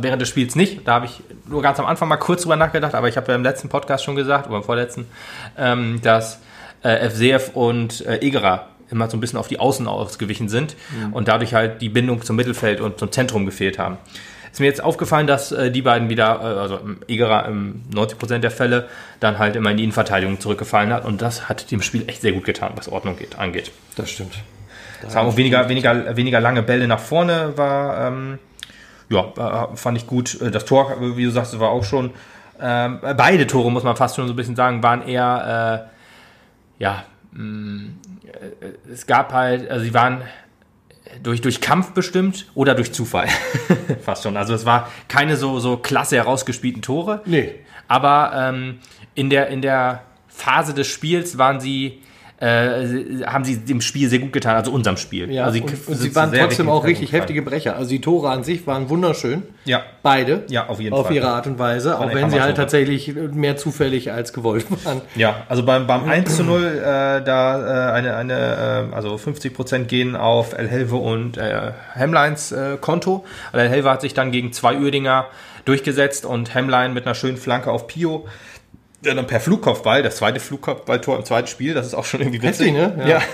[0.00, 0.88] während des Spiels nicht.
[0.88, 3.34] Da habe ich nur ganz am Anfang mal kurz drüber nachgedacht, aber ich habe ja
[3.34, 5.06] im letzten Podcast schon gesagt, oder im vorletzten,
[5.58, 6.38] ähm, dass
[6.82, 10.76] äh, FCF und äh, Egerer immer so ein bisschen auf die Außen ausgewichen sind
[11.12, 13.98] und dadurch halt die Bindung zum Mittelfeld und zum Zentrum gefehlt haben.
[14.52, 18.40] Ist mir jetzt aufgefallen, dass äh, die beiden wieder, äh, also ähm, Egerer im 90%
[18.40, 18.86] der Fälle,
[19.18, 22.32] dann halt immer in die Innenverteidigung zurückgefallen hat und das hat dem Spiel echt sehr
[22.32, 23.72] gut getan, was Ordnung geht, angeht.
[23.96, 24.34] Das stimmt.
[25.06, 28.38] Es haben auch weniger, weniger, weniger lange Bälle nach vorne, war, ähm,
[29.08, 30.38] ja, fand ich gut.
[30.42, 32.10] Äh, Das Tor, wie du sagst, war auch schon,
[32.60, 35.88] ähm, beide Tore, muss man fast schon so ein bisschen sagen, waren eher,
[36.78, 37.88] äh, ja, mh, äh,
[38.90, 40.22] es gab halt, also sie waren
[41.22, 43.28] durch, durch Kampf bestimmt oder durch Zufall.
[44.04, 44.36] fast schon.
[44.36, 47.22] Also es war keine so, so klasse herausgespielten Tore.
[47.26, 47.54] Nee.
[47.88, 48.78] Aber ähm,
[49.14, 52.02] in, der, in der Phase des Spiels waren sie,
[52.42, 55.30] äh, haben sie dem Spiel sehr gut getan, also unserem Spiel.
[55.30, 57.76] Ja, also und, und sind sie waren trotzdem auch richtig heftige Brecher.
[57.76, 59.44] Also die Tore an sich waren wunderschön.
[59.64, 59.82] Ja.
[60.02, 60.42] Beide.
[60.48, 61.14] Ja, auf jeden auf Fall.
[61.14, 65.02] ihre Art und Weise, auch wenn sie halt tatsächlich mehr zufällig als gewollt waren.
[65.14, 66.80] Ja, also beim, beim 1 zu 0, äh,
[67.22, 72.50] da äh, eine, eine äh, also 50 Prozent gehen auf El Helve und äh, Hemlines
[72.50, 73.24] äh, Konto.
[73.52, 75.26] Also El Helve hat sich dann gegen zwei Uerdinger
[75.64, 78.26] durchgesetzt und Hemline mit einer schönen Flanke auf Pio.
[79.04, 82.42] Der dann per Flugkopfball, das zweite Flugkopfballtor im zweiten Spiel, das ist auch schon irgendwie
[82.42, 82.72] witzig.
[82.74, 83.08] Heftig, ne?
[83.08, 83.18] Ja.
[83.18, 83.22] Ja.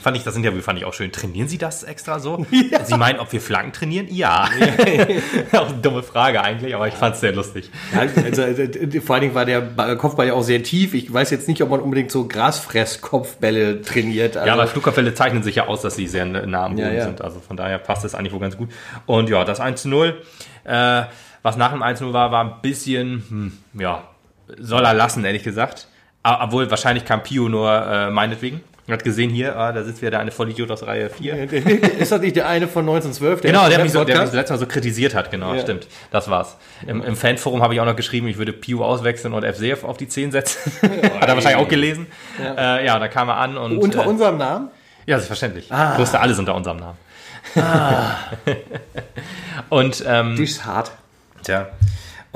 [0.00, 1.10] Fand ich, das Interview fand ich auch schön.
[1.10, 2.46] Trainieren Sie das extra so?
[2.84, 4.06] Sie meinen, ob wir Flanken trainieren?
[4.08, 4.48] Ja.
[5.52, 7.70] auch eine dumme Frage eigentlich, aber ich fand es sehr lustig.
[7.92, 10.94] Ja, also, äh, vor allen Dingen war der Ba- Kopfball ja auch sehr tief.
[10.94, 14.36] Ich weiß jetzt nicht, ob man unbedingt so Grasfresskopfbälle trainiert.
[14.36, 16.92] Also, Ja, aber Flugkopfbälle zeichnen sich ja aus, dass sie sehr nah am Boden Ja,
[16.92, 17.04] ja.
[17.06, 17.20] sind.
[17.22, 18.68] Also von daher passt das eigentlich wohl ganz gut.
[19.06, 20.22] Und ja, das 1 zu 0,
[20.64, 21.02] äh,
[21.42, 24.04] was nach dem 1 zu 0 war, war ein bisschen, hm, ja,
[24.58, 25.88] soll er lassen, ehrlich gesagt.
[26.22, 28.60] Obwohl, wahrscheinlich kam Pio nur äh, meinetwegen.
[28.88, 31.52] Man hat gesehen hier, ah, da sitzt wieder eine Vollidiot aus Reihe 4.
[31.98, 33.40] ist das nicht der eine von 1912?
[33.40, 34.28] Der Genau, der mich, so, der mich Podcast?
[34.32, 35.60] das letzte Mal so kritisiert hat, genau, Ja.
[35.60, 35.88] stimmt.
[36.12, 36.56] Das war's.
[36.86, 39.96] Im, im Fanforum habe ich auch noch geschrieben, ich würde Pio auswechseln und FCF auf
[39.96, 40.70] die 10 setzen.
[40.82, 42.06] hat er wahrscheinlich auch gelesen.
[42.40, 43.78] Ja, äh, ja da kam er an und.
[43.78, 44.68] Unter äh, unserem Namen?
[45.04, 45.72] Ja, selbstverständlich.
[45.72, 45.98] Ah.
[45.98, 46.98] Wusste alles unter unserem Namen.
[49.68, 50.92] und ähm, Durchs Hart.
[51.42, 51.68] tja.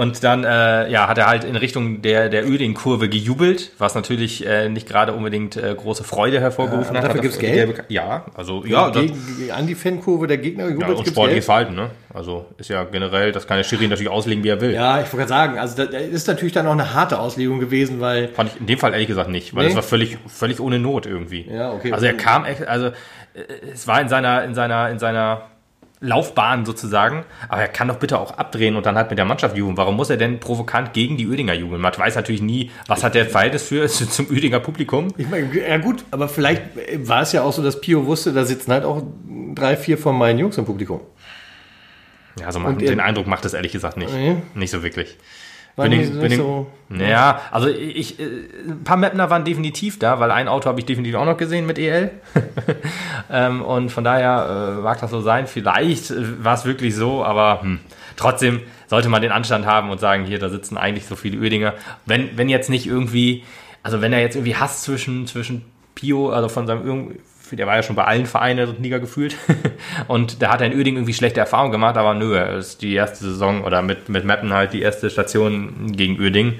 [0.00, 4.46] Und dann äh, ja, hat er halt in Richtung der, der Öding-Kurve gejubelt, was natürlich
[4.46, 7.08] äh, nicht gerade unbedingt äh, große Freude hervorgerufen Ja, hat.
[7.10, 7.84] dafür gibt's die Geld?
[7.88, 10.90] Ja, also ja, das, gegen, an die Fankurve der Gegner ja gejubelt.
[10.90, 11.44] und gibt's sportliches Geld.
[11.44, 11.90] Verhalten, ne?
[12.14, 14.72] Also ist ja generell, das kann der Schiri natürlich auslegen, wie er will.
[14.72, 18.00] Ja, ich wollte gerade sagen, also das ist natürlich dann auch eine harte Auslegung gewesen,
[18.00, 19.70] weil Fand ich in dem Fall ehrlich gesagt nicht, weil Nee?
[19.70, 21.46] es war völlig, völlig ohne Not irgendwie.
[21.52, 21.92] Ja, okay.
[21.92, 22.92] Also er kam, echt- also äh,
[23.74, 25.42] es war in seiner, in seiner, in seiner
[26.02, 29.54] Laufbahn sozusagen, aber er kann doch bitte auch abdrehen und dann halt mit der Mannschaft
[29.56, 29.76] jubeln.
[29.76, 31.80] Warum muss er denn provokant gegen die Ödinger jubeln?
[31.82, 35.08] Man weiß natürlich nie, was hat der Verhältnis für zum Ödinger Publikum.
[35.18, 36.62] Ich meine, ja gut, aber vielleicht
[37.06, 39.02] war es ja auch so, dass Pio wusste, da sitzen halt auch
[39.54, 41.00] drei, vier von meinen Jungs im Publikum.
[42.38, 44.12] Ja, also Und er- den Eindruck macht es ehrlich gesagt nicht.
[44.12, 44.36] Nee.
[44.54, 45.18] Nicht so wirklich.
[45.76, 46.66] War Bin nicht, ich- nicht bin so.
[46.90, 48.24] Ja, also ich, äh,
[48.66, 51.64] ein paar Mapner waren definitiv da, weil ein Auto habe ich definitiv auch noch gesehen
[51.66, 52.10] mit EL.
[53.30, 55.46] ähm, und von daher äh, mag das so sein.
[55.46, 57.78] Vielleicht äh, war es wirklich so, aber hm,
[58.16, 61.74] trotzdem sollte man den Anstand haben und sagen, hier, da sitzen eigentlich so viele Ödinger.
[62.06, 63.44] Wenn, wenn jetzt nicht irgendwie,
[63.84, 67.20] also wenn er jetzt irgendwie Hass zwischen, zwischen Pio, also von seinem irgendwie,
[67.56, 69.36] der war ja schon bei allen Vereinen und Liga gefühlt.
[70.08, 73.24] Und da hat er in Öding irgendwie schlechte Erfahrungen gemacht, aber nö, ist die erste
[73.24, 76.54] Saison oder mit, mit Mappen halt die erste Station gegen Öding.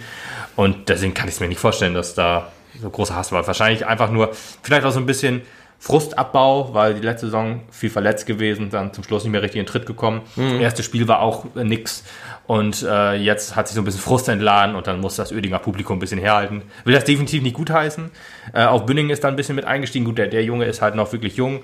[0.56, 2.50] Und deswegen kann ich es mir nicht vorstellen, dass da
[2.80, 3.46] so großer Hass war.
[3.46, 4.30] Wahrscheinlich einfach nur,
[4.62, 5.42] vielleicht auch so ein bisschen
[5.82, 9.64] Frustabbau, weil die letzte Saison viel verletzt gewesen, dann zum Schluss nicht mehr richtig in
[9.64, 10.20] den Tritt gekommen.
[10.36, 12.04] Das erste Spiel war auch äh, nix.
[12.46, 15.58] Und äh, jetzt hat sich so ein bisschen Frust entladen und dann muss das Ödinger
[15.58, 16.62] Publikum ein bisschen herhalten.
[16.84, 18.10] Will das definitiv nicht gutheißen.
[18.52, 20.04] Äh, auch Bünning ist da ein bisschen mit eingestiegen.
[20.04, 21.60] Gut, der, der Junge ist halt noch wirklich jung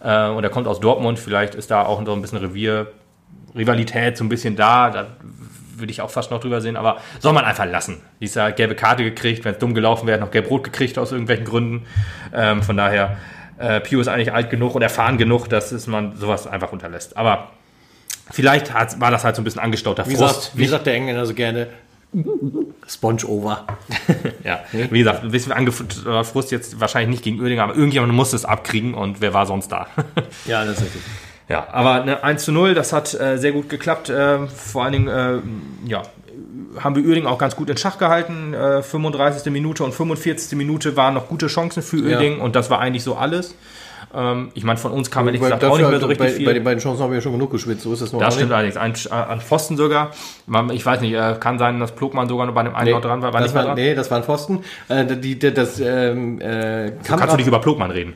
[0.00, 1.18] äh, und er kommt aus Dortmund.
[1.18, 2.88] Vielleicht ist da auch so ein bisschen Revier,
[3.56, 4.90] Rivalität so ein bisschen da.
[4.90, 5.06] Da
[5.76, 8.02] würde ich auch fast noch drüber sehen, aber soll man einfach lassen.
[8.20, 11.86] Dieser gelbe Karte gekriegt, wenn es dumm gelaufen wäre, noch gelb-rot gekriegt aus irgendwelchen Gründen.
[12.34, 13.16] Ähm, von daher,
[13.58, 17.16] äh, Pio ist eigentlich alt genug und erfahren genug, dass es man sowas einfach unterlässt.
[17.16, 17.50] Aber
[18.30, 20.42] vielleicht hat, war das halt so ein bisschen angestauter Wie Frust.
[20.42, 21.68] sagt, wie sagt der Engländer so gerne?
[22.86, 23.64] Sponge over.
[24.44, 28.36] Ja, wie gesagt, ein bisschen angefrustet Frust jetzt wahrscheinlich nicht gegen Oerding, aber irgendjemand musste
[28.36, 29.86] es abkriegen und wer war sonst da?
[30.46, 31.02] Ja, das ist richtig.
[31.48, 34.08] Ja, aber eine 1 zu 0, das hat äh, sehr gut geklappt.
[34.08, 36.02] Äh, vor allen Dingen, äh, ja,
[36.78, 38.54] haben wir Uerding auch ganz gut in Schach gehalten.
[38.54, 39.52] Äh, 35.
[39.52, 40.56] Minute und 45.
[40.56, 43.54] Minute waren noch gute Chancen für Uerding und das war eigentlich so alles.
[44.14, 46.46] Ähm, ich meine, von uns kam ehrlich gesagt auch nicht mehr so richtig bei, viel.
[46.46, 47.82] bei den beiden Chancen haben wir ja schon genug geschwitzt.
[47.82, 48.76] So ist das noch das stimmt allerdings.
[48.76, 50.12] Ein, äh, an Pfosten sogar.
[50.72, 53.22] Ich weiß nicht, äh, kann sein, dass Plogmann sogar noch bei dem einen noch dran
[53.22, 53.32] war.
[53.32, 53.74] war das war, dran.
[53.74, 54.60] nee, das war ein Pfosten.
[54.88, 58.14] Äh, die, die, das ähm, äh, Kannst du nicht über Plogmann reden?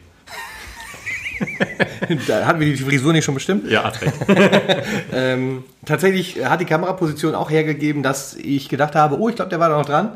[2.27, 3.70] da hatten wir die Frisur nicht schon bestimmt.
[3.70, 4.14] Ja, hat recht.
[5.12, 9.59] Ähm, tatsächlich hat die Kameraposition auch hergegeben, dass ich gedacht habe, oh, ich glaube, der
[9.61, 10.12] war da noch dran.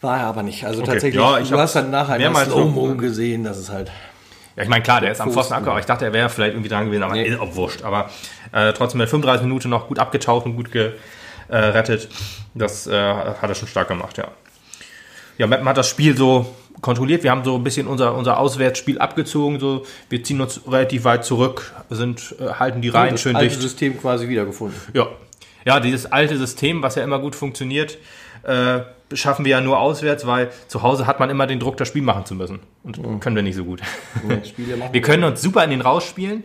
[0.00, 0.64] War er aber nicht.
[0.64, 3.90] Also tatsächlich, Ja, ich du hast dann nachher mehrmals noch- gesehen, dass es halt.
[4.56, 5.78] Ja, ich meine, klar, der ist am Pfosten abgehauen.
[5.80, 7.24] Ich dachte, er wäre vielleicht irgendwie dran gewesen, aber Nee.
[7.28, 7.82] ist auch wurscht.
[7.82, 8.10] Aber
[8.52, 12.08] äh, trotzdem mit 35 Minuten noch gut abgetaucht und gut gerettet.
[12.54, 14.28] Das äh, hat er schon stark gemacht, ja.
[15.38, 16.46] Ja, Meppen hat das Spiel so
[16.80, 17.22] kontrolliert.
[17.22, 19.60] Wir haben so ein bisschen unser, unser Auswärtsspiel abgezogen.
[19.60, 23.48] So, wir ziehen uns relativ weit zurück, sind, äh, halten die Reihen das schön alte
[23.48, 23.60] dicht.
[23.60, 24.78] System quasi wiedergefunden.
[24.92, 25.08] Ja.
[25.64, 27.98] ja, dieses alte System, was ja immer gut funktioniert,
[28.42, 28.80] äh,
[29.12, 32.02] schaffen wir ja nur auswärts, weil zu Hause hat man immer den Druck, das Spiel
[32.02, 32.60] machen zu müssen.
[32.82, 33.80] Und können wir nicht so gut.
[34.22, 34.42] Machen
[34.92, 36.44] Wir können uns super in den rausspielen,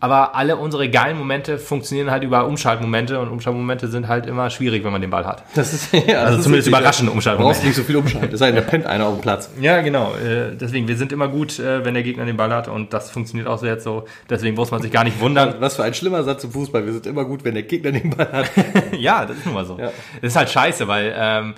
[0.00, 4.82] aber alle unsere geilen Momente funktionieren halt über Umschaltmomente und Umschaltmomente sind halt immer schwierig,
[4.82, 5.44] wenn man den Ball hat.
[5.54, 6.68] Das ist, ja, das Also ist zumindest richtig.
[6.68, 7.54] überraschende Du Umschaltmomente.
[7.58, 8.32] brauchst nicht so viel umschalten.
[8.32, 9.50] Es sei denn, da pennt einer auf dem Platz.
[9.60, 10.14] Ja, genau.
[10.14, 13.10] Äh, deswegen, wir sind immer gut, äh, wenn der Gegner den Ball hat und das
[13.10, 14.04] funktioniert auch so jetzt so.
[14.28, 15.56] Deswegen muss man sich gar nicht wundern.
[15.60, 16.84] Was für ein schlimmer Satz im Fußball.
[16.86, 18.50] Wir sind immer gut, wenn der Gegner den Ball hat.
[18.98, 19.78] ja, das ist nun mal so.
[19.78, 19.90] Ja.
[20.22, 21.54] Das ist halt scheiße, weil ähm,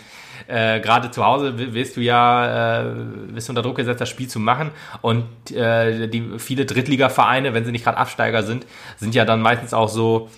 [0.53, 2.85] äh, gerade zu Hause wi- wirst du ja äh,
[3.35, 4.71] du unter Druck gesetzt, das Spiel zu machen.
[5.01, 8.67] Und äh, die viele Drittligavereine, wenn sie nicht gerade Absteiger sind,
[8.99, 10.29] sind ja dann meistens auch so.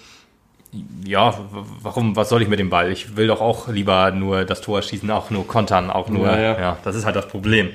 [1.04, 1.34] Ja,
[1.82, 2.90] warum, was soll ich mit dem Ball?
[2.90, 6.38] Ich will doch auch lieber nur das Tor schießen, auch nur kontern, auch nur, Ja,
[6.38, 6.78] ja, ja.
[6.82, 7.70] das ist halt das Problem.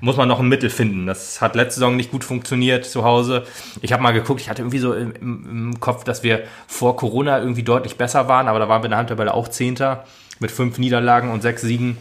[0.00, 1.06] Muss man noch ein Mittel finden.
[1.06, 3.44] Das hat letzte Saison nicht gut funktioniert zu Hause.
[3.80, 6.96] Ich habe mal geguckt, ich hatte irgendwie so im, im, im Kopf, dass wir vor
[6.96, 10.04] Corona irgendwie deutlich besser waren, aber da waren wir in der Handtabelle auch Zehnter
[10.40, 11.98] mit fünf Niederlagen und sechs Siegen.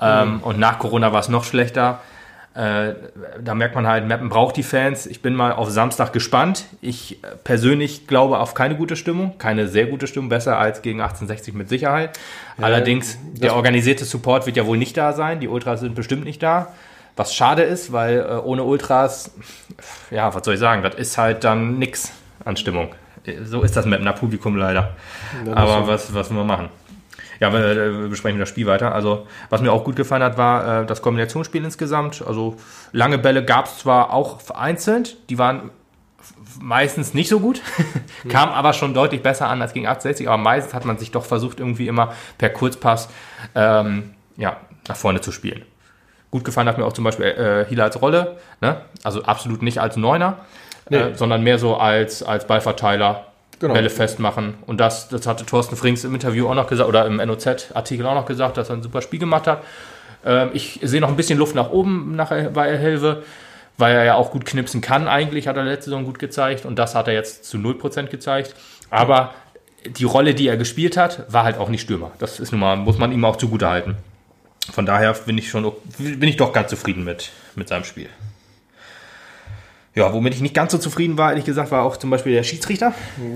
[0.00, 2.00] Ähm, und nach Corona war es noch schlechter.
[2.54, 2.94] Äh,
[3.40, 5.06] da merkt man halt, Meppen braucht die Fans.
[5.06, 6.64] Ich bin mal auf Samstag gespannt.
[6.80, 11.00] Ich äh, persönlich glaube auf keine gute Stimmung, keine sehr gute Stimmung, besser als gegen
[11.00, 12.18] 1860 mit Sicherheit.
[12.60, 15.38] Allerdings, der organisierte Support wird ja wohl nicht da sein.
[15.38, 16.72] Die Ultras sind bestimmt nicht da.
[17.16, 19.32] Was schade ist, weil äh, ohne Ultras,
[20.10, 22.12] ja, was soll ich sagen, das ist halt dann nix
[22.44, 22.88] an Stimmung.
[23.24, 24.94] Äh, So ist das Mappener Publikum leider.
[25.54, 26.68] Aber was, was man machen?
[27.40, 28.94] Ja, wir, äh, wir besprechen das Spiel weiter.
[28.94, 32.24] Also, was mir auch gut gefallen hat, war äh, das Kombinationsspiel insgesamt.
[32.26, 32.56] Also,
[32.92, 35.70] lange Bälle gab es zwar auch vereinzelt, die waren
[36.60, 37.60] meistens nicht so gut,
[38.28, 41.24] kam aber schon deutlich besser an als gegen 1860, aber meistens hat man sich doch
[41.24, 43.08] versucht, irgendwie immer per Kurzpass
[43.54, 44.56] ähm, ja,
[44.88, 45.62] nach vorne zu spielen.
[46.30, 48.82] Gut gefallen hat mir auch zum Beispiel äh, Hila als Rolle, ne?
[49.02, 50.38] also absolut nicht als Neuner,
[50.90, 53.27] äh, sondern mehr so als, als Ballverteiler,
[53.60, 53.74] Genau.
[53.74, 54.54] Bälle festmachen.
[54.66, 58.14] Und das, das hatte Thorsten Frings im Interview auch noch gesagt, oder im NOZ-Artikel auch
[58.14, 59.64] noch gesagt, dass er ein super Spiel gemacht hat.
[60.24, 63.24] Ähm, ich sehe noch ein bisschen Luft nach oben nach, bei Helve,
[63.76, 66.66] weil er ja auch gut knipsen kann eigentlich, hat er letzte Saison gut gezeigt.
[66.66, 68.54] Und das hat er jetzt zu 0% gezeigt.
[68.90, 69.34] Aber
[69.84, 72.12] die Rolle, die er gespielt hat, war halt auch nicht Stürmer.
[72.18, 73.96] Das ist nun mal, muss man ihm auch zugute halten.
[74.70, 78.08] Von daher bin ich schon, bin ich doch ganz zufrieden mit, mit seinem Spiel.
[79.98, 82.44] Ja, womit ich nicht ganz so zufrieden war, ehrlich gesagt, war auch zum Beispiel der
[82.44, 82.92] Schiedsrichter.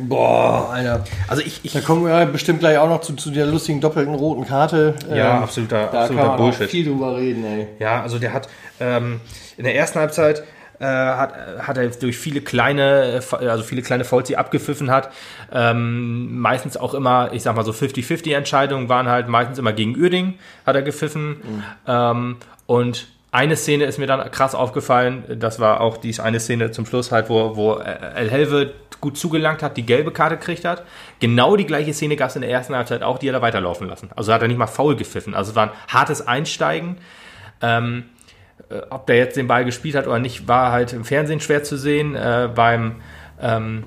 [0.08, 1.02] Boah, Alter.
[1.26, 4.14] Also ich, ich Da kommen wir bestimmt gleich auch noch zu, zu der lustigen doppelten
[4.14, 4.94] roten Karte.
[5.10, 6.66] ja, Ähm, absoluter, Da absoluter kann man Bullshit.
[6.66, 7.66] auch viel drüber reden, ey.
[7.80, 8.48] Ja, also der hat
[8.78, 9.20] ähm,
[9.56, 10.44] in der ersten Halbzeit
[10.78, 15.10] äh, hat, hat er durch viele kleine, äh, also viele kleine Fouls, die abgepfiffen hat,
[15.52, 19.96] ähm, meistens auch immer, ich sag mal so 50-50 Entscheidungen waren halt meistens immer gegen
[20.00, 20.34] Uerding
[20.66, 21.42] hat er gepfiffen
[21.86, 26.70] ähm, und eine Szene ist mir dann krass aufgefallen, das war auch die eine Szene
[26.70, 30.84] zum Schluss halt, wo, wo El Helve gut zugelangt hat, die gelbe Karte gekriegt hat.
[31.18, 33.88] Genau die gleiche Szene gab es in der ersten Halbzeit auch, die hat er weiterlaufen
[33.88, 34.10] lassen.
[34.14, 35.34] Also hat er nicht mal faul gepfiffen.
[35.34, 36.98] Also es war ein hartes Einsteigen.
[37.62, 38.04] Ähm,
[38.68, 41.64] äh, ob der jetzt den Ball gespielt hat oder nicht, war halt im Fernsehen schwer
[41.64, 42.14] zu sehen.
[42.14, 43.00] Äh, beim
[43.40, 43.84] ähm,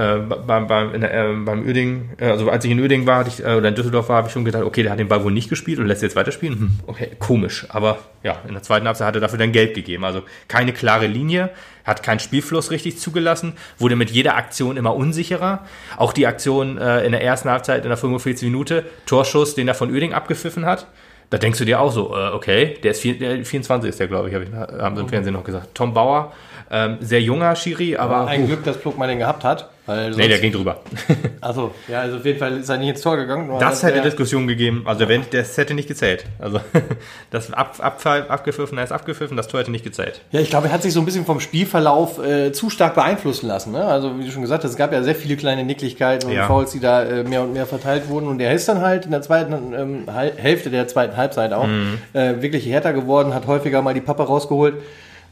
[0.00, 3.44] äh, beim, beim, in äh, beim Uerdingen, äh, also als ich in Uerdingen war, ich,
[3.44, 5.32] äh, oder in Düsseldorf war, habe ich schon gedacht, okay, der hat den Ball wohl
[5.32, 6.58] nicht gespielt und lässt jetzt weiterspielen.
[6.58, 7.66] Hm, okay, komisch.
[7.68, 10.04] Aber ja, in der zweiten Halbzeit hat er dafür dann Geld gegeben.
[10.04, 11.50] Also keine klare Linie,
[11.84, 15.66] hat keinen Spielfluss richtig zugelassen, wurde mit jeder Aktion immer unsicherer.
[15.98, 19.74] Auch die Aktion äh, in der ersten Halbzeit in der 45 Minute, Torschuss, den er
[19.74, 20.86] von Uerdingen abgepfiffen hat.
[21.28, 24.28] Da denkst du dir auch so, okay, der ist vier, der 24 ist der, glaube
[24.28, 25.68] ich, hab ich, haben sie im Fernsehen noch gesagt.
[25.74, 26.32] Tom Bauer,
[26.70, 29.70] ähm, sehr junger Schiri, aber Ein Glück, dass Plug mal den gehabt hat.
[29.90, 30.80] Weil nee, der ging drüber.
[31.40, 33.50] Achso, ja, also auf jeden Fall ist er nicht ins Tor gegangen.
[33.58, 34.82] Das hätte Diskussion gegeben.
[34.84, 36.24] Also wenn, das hätte nicht gezählt.
[36.38, 36.60] Also
[37.30, 40.20] das Ab, Abfall, abgepfiffen, er ist abgepfiffen, das Tor hätte nicht gezählt.
[40.30, 43.48] Ja, ich glaube, er hat sich so ein bisschen vom Spielverlauf äh, zu stark beeinflussen
[43.48, 43.72] lassen.
[43.72, 43.84] Ne?
[43.84, 46.46] Also wie du schon gesagt hast, es gab ja sehr viele kleine Nicklichkeiten und Ja.
[46.46, 48.28] Fouls, die da äh, mehr und mehr verteilt wurden.
[48.28, 50.04] Und er ist dann halt in der zweiten ähm,
[50.36, 51.98] Hälfte der zweiten Halbzeit auch Mhm.
[52.12, 54.74] äh, wirklich härter geworden, hat häufiger mal die Pappe rausgeholt.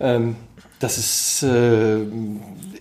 [0.00, 0.36] Ähm,
[0.78, 1.98] das ist äh,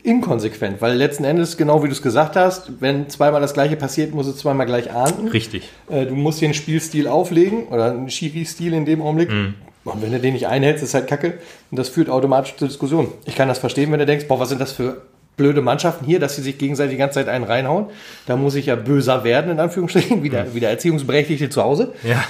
[0.04, 4.14] inkonsequent, weil letzten Endes, genau wie du es gesagt hast, wenn zweimal das gleiche passiert,
[4.14, 5.28] muss es zweimal gleich ahnden.
[5.30, 5.70] Richtig.
[5.90, 9.32] Äh, du musst hier einen Spielstil auflegen oder einen Schiri-Stil in dem Augenblick.
[9.32, 9.56] Mhm.
[9.84, 11.40] Und wenn du den nicht einhältst, ist halt kacke.
[11.72, 13.08] Und das führt automatisch zur Diskussion.
[13.26, 15.02] Ich kann das verstehen, wenn du denkst, boah, was sind das für
[15.38, 17.86] blöde Mannschaften hier, dass sie sich gegenseitig die ganze Zeit einen reinhauen.
[18.26, 21.94] Da muss ich ja böser werden, in Anführungsstrichen, wie der, wie der Erziehungsberechtigte zu Hause.
[22.04, 22.24] Ja.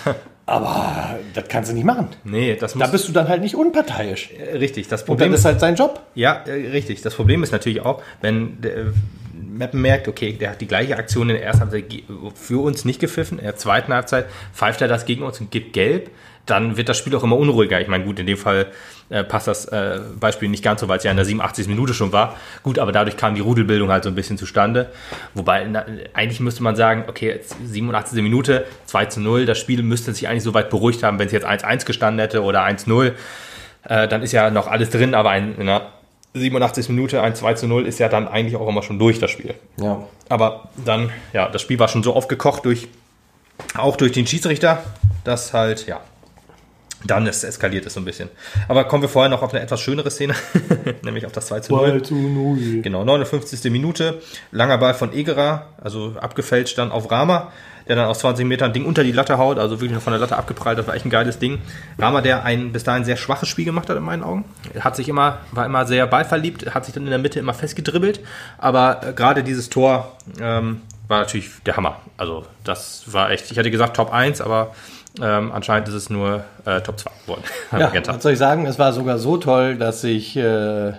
[0.45, 2.07] Aber das kannst du nicht machen.
[2.23, 2.91] Nee, das Da muss.
[2.91, 4.31] bist du dann halt nicht unparteiisch.
[4.37, 4.87] äh, richtig.
[4.87, 6.01] Das Und Problem dann ist halt sein Job.
[6.15, 7.01] Ja, äh, richtig.
[7.01, 8.85] Das Problem ist natürlich auch, wenn der äh,
[9.33, 11.85] Meppen merkt, okay, der hat die gleiche Aktion in der ersten Halbzeit
[12.35, 15.73] für uns nicht gepfiffen, in der zweiten Halbzeit pfeift er das gegen uns und gibt
[15.73, 16.11] gelb,
[16.47, 17.79] dann wird das Spiel auch immer unruhiger.
[17.79, 18.67] Ich meine, gut, in dem Fall
[19.09, 21.67] äh, passt das äh, Beispiel nicht ganz so, weil es ja in der 87.
[21.67, 22.35] Minute schon war.
[22.63, 24.89] Gut, aber dadurch kam die Rudelbildung halt so ein bisschen zustande.
[25.33, 28.21] Wobei, na, eigentlich müsste man sagen, okay, jetzt 87.
[28.21, 31.33] Minute, 2 zu 0, das Spiel müsste sich eigentlich so weit beruhigt haben, wenn es
[31.33, 33.13] jetzt 1-1 gestanden hätte oder 1-0
[33.87, 35.87] äh, dann ist ja noch alles drin, aber ein, in der
[36.33, 36.89] 87.
[36.89, 39.55] Minute ein 2 zu 0 ist ja dann eigentlich auch immer schon durch das Spiel.
[39.79, 40.03] Ja.
[40.29, 42.87] Aber dann, ja, das Spiel war schon so aufgekocht durch,
[43.77, 44.83] auch durch den Schiedsrichter,
[45.23, 46.01] dass halt, ja,
[47.05, 48.29] dann ist eskaliert es so ein bisschen.
[48.67, 50.33] Aber kommen wir vorher noch auf eine etwas schönere Szene,
[51.03, 52.01] nämlich auf das 2 zu 0.
[52.01, 52.81] zu 0.
[52.81, 53.71] Genau, 59.
[53.71, 57.51] Minute, langer Ball von Egerer, also abgefälscht dann auf Rama,
[57.87, 60.11] der dann aus 20 Metern ein Ding unter die Latte haut, also wirklich noch von
[60.11, 61.59] der Latte abgeprallt, das war echt ein geiles Ding.
[61.97, 64.45] Rama, der ein bis dahin sehr schwaches Spiel gemacht hat in meinen Augen,
[64.79, 68.19] hat sich immer, war immer sehr ballverliebt, hat sich dann in der Mitte immer festgedribbelt,
[68.57, 72.01] aber äh, gerade dieses Tor ähm, war natürlich der Hammer.
[72.17, 74.73] Also das war echt, ich hätte gesagt Top 1, aber
[75.21, 77.43] ähm, anscheinend ist es nur äh, Top 2 geworden.
[77.71, 78.65] Ja, was soll ich sagen?
[78.65, 80.93] Es war sogar so toll, dass sich äh,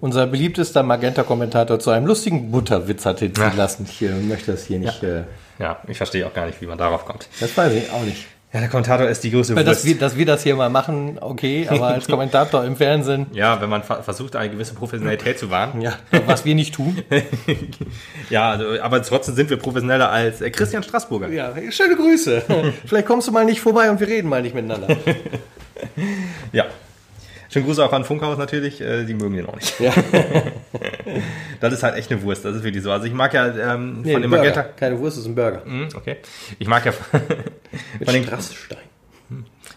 [0.00, 3.54] unser beliebtester Magenta-Kommentator zu einem lustigen Butterwitz hat hinziehen Ja.
[3.56, 3.86] lassen.
[3.90, 5.02] Ich äh, möchte das hier nicht.
[5.02, 5.24] Äh,
[5.58, 7.28] ja, ich verstehe auch gar nicht, wie man darauf kommt.
[7.40, 8.26] das weiß ich auch nicht.
[8.52, 9.86] Ja, der Kommentator ist die größte Weil Dass Wurst.
[9.86, 13.70] wir, dass wir das hier mal machen, okay, aber als Kommentator im Fernsehen, Ja, wenn
[13.70, 15.80] man ver versucht, eine gewisse Professionalität zu wahren.
[15.80, 15.92] ja,
[16.26, 16.98] was wir nicht tun.
[18.28, 21.28] Ja, also, aber trotzdem sind wir professioneller als äh, Christian Straßburger.
[21.28, 22.42] Ja, schöne Grüße.
[22.86, 24.96] Vielleicht kommst du mal nicht vorbei und wir reden mal nicht miteinander.
[26.52, 26.66] Ja.
[27.52, 29.78] Schönen Gruß auch an Funkhaus natürlich, äh, die mögen den auch nicht.
[29.80, 29.92] Ja.
[31.60, 32.90] Das ist halt echt eine Wurst, das ist wirklich so.
[32.90, 34.44] Also ich mag ja ähm, Nee, von dem Burger.
[34.44, 34.62] Magenta.
[34.76, 35.62] Keine Wurst, ist ein Burger.
[35.64, 36.16] Hm, okay.
[36.58, 37.20] Ich mag ja von
[38.00, 38.78] den, Strassstein.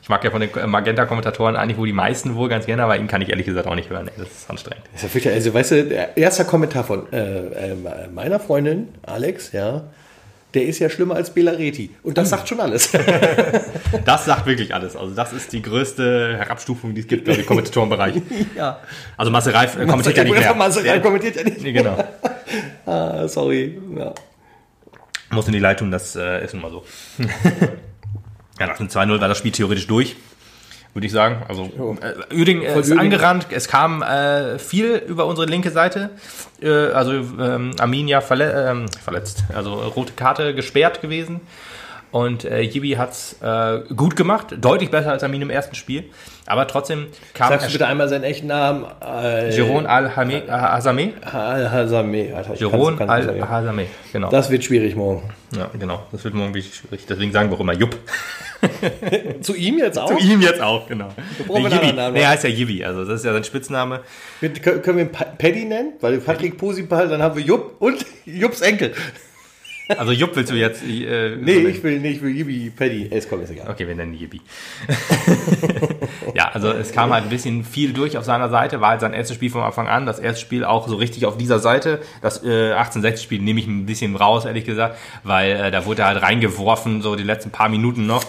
[0.01, 3.07] ich mag ja von den Magenta-Kommentatoren eigentlich wohl die meisten wohl ganz gerne, aber ihn
[3.07, 4.09] kann ich ehrlich gesagt auch nicht hören.
[4.17, 4.85] Das ist anstrengend.
[4.93, 5.31] Das ist ja.
[5.31, 7.75] Also, weißt du, der erste Kommentar von äh, äh,
[8.13, 9.83] meiner Freundin, Alex, ja,
[10.53, 11.89] der ist ja schlimmer als Belareti.
[12.03, 12.91] Und das sagt schon alles.
[14.05, 14.95] Das sagt wirklich alles.
[14.95, 18.15] Also das ist die größte Herabstufung, die es gibt, im Kommentatorenbereich.
[18.55, 18.79] ja.
[19.15, 20.55] Also Marcel Reif äh, kommentiert ja nicht mehr.
[20.55, 21.61] Marcel Reif kommentiert ja nicht.
[21.61, 21.97] Nee, genau.
[22.85, 23.79] Ah, sorry.
[23.97, 24.13] Ja.
[25.31, 26.83] Muss in die Leitung, das äh, ist nun mal so.
[28.59, 30.17] ja, nach dem 2-0 war das Spiel theoretisch durch,
[30.93, 31.43] würde ich sagen.
[31.47, 32.99] Also äh, Uerdingen äh, ist Uerdingen.
[32.99, 36.11] angerannt, es kam äh, viel über unsere linke Seite.
[36.61, 41.41] Äh, also ähm, Arminia verle ähm, verletzt, also rote Karte gesperrt gewesen.
[42.13, 46.03] Und äh, Jibi hat's äh, gut gemacht, deutlich besser als Armin im ersten Spiel.
[46.45, 48.85] Aber trotzdem kam Sagst du bitte einmal seinen echten Namen?
[49.03, 50.43] Äh, Jeroen Al-Hazameh.
[50.47, 52.33] Al-Hazameh.
[52.33, 53.09] Alter.
[53.09, 54.29] Al-Hazameh, genau.
[54.29, 55.27] Das wird schwierig morgen.
[55.57, 56.05] ja, genau.
[56.11, 57.03] Das wird morgen wirklich schwierig.
[57.09, 57.97] Deswegen sagen wir auch immer Jupp.
[59.41, 60.15] Zu ihm jetzt auch?
[60.15, 61.09] Zu ihm jetzt auch, genau.
[61.51, 61.93] einen Yibi.
[61.93, 62.13] Namen.
[62.13, 64.01] Nee, er heißt ja Yibi, also das ist ja sein Spitzname.
[64.39, 65.93] Mit, können wir ihn Pa- Paddy nennen?
[65.99, 68.93] Weil Patrick Posipal, dann haben wir Jupp und Jupps Enkel.
[69.89, 70.83] Also Jupp willst du jetzt...
[70.83, 73.09] Äh, Nee, so ich will nicht, ich will Yibi Paddy.
[73.11, 73.69] Es kommt, ist egal.
[73.69, 74.41] Okay, wir nennen Yibi.
[76.35, 79.13] ja, also es kam halt ein bisschen viel durch auf seiner Seite, war halt sein
[79.13, 81.99] erstes Spiel vom Anfang an, das erste Spiel auch so richtig auf dieser Seite.
[82.21, 86.07] Das äh, 1860-Spiel nehme ich ein bisschen raus, ehrlich gesagt, weil äh, da wurde er
[86.07, 88.23] halt reingeworfen, so die letzten paar Minuten noch.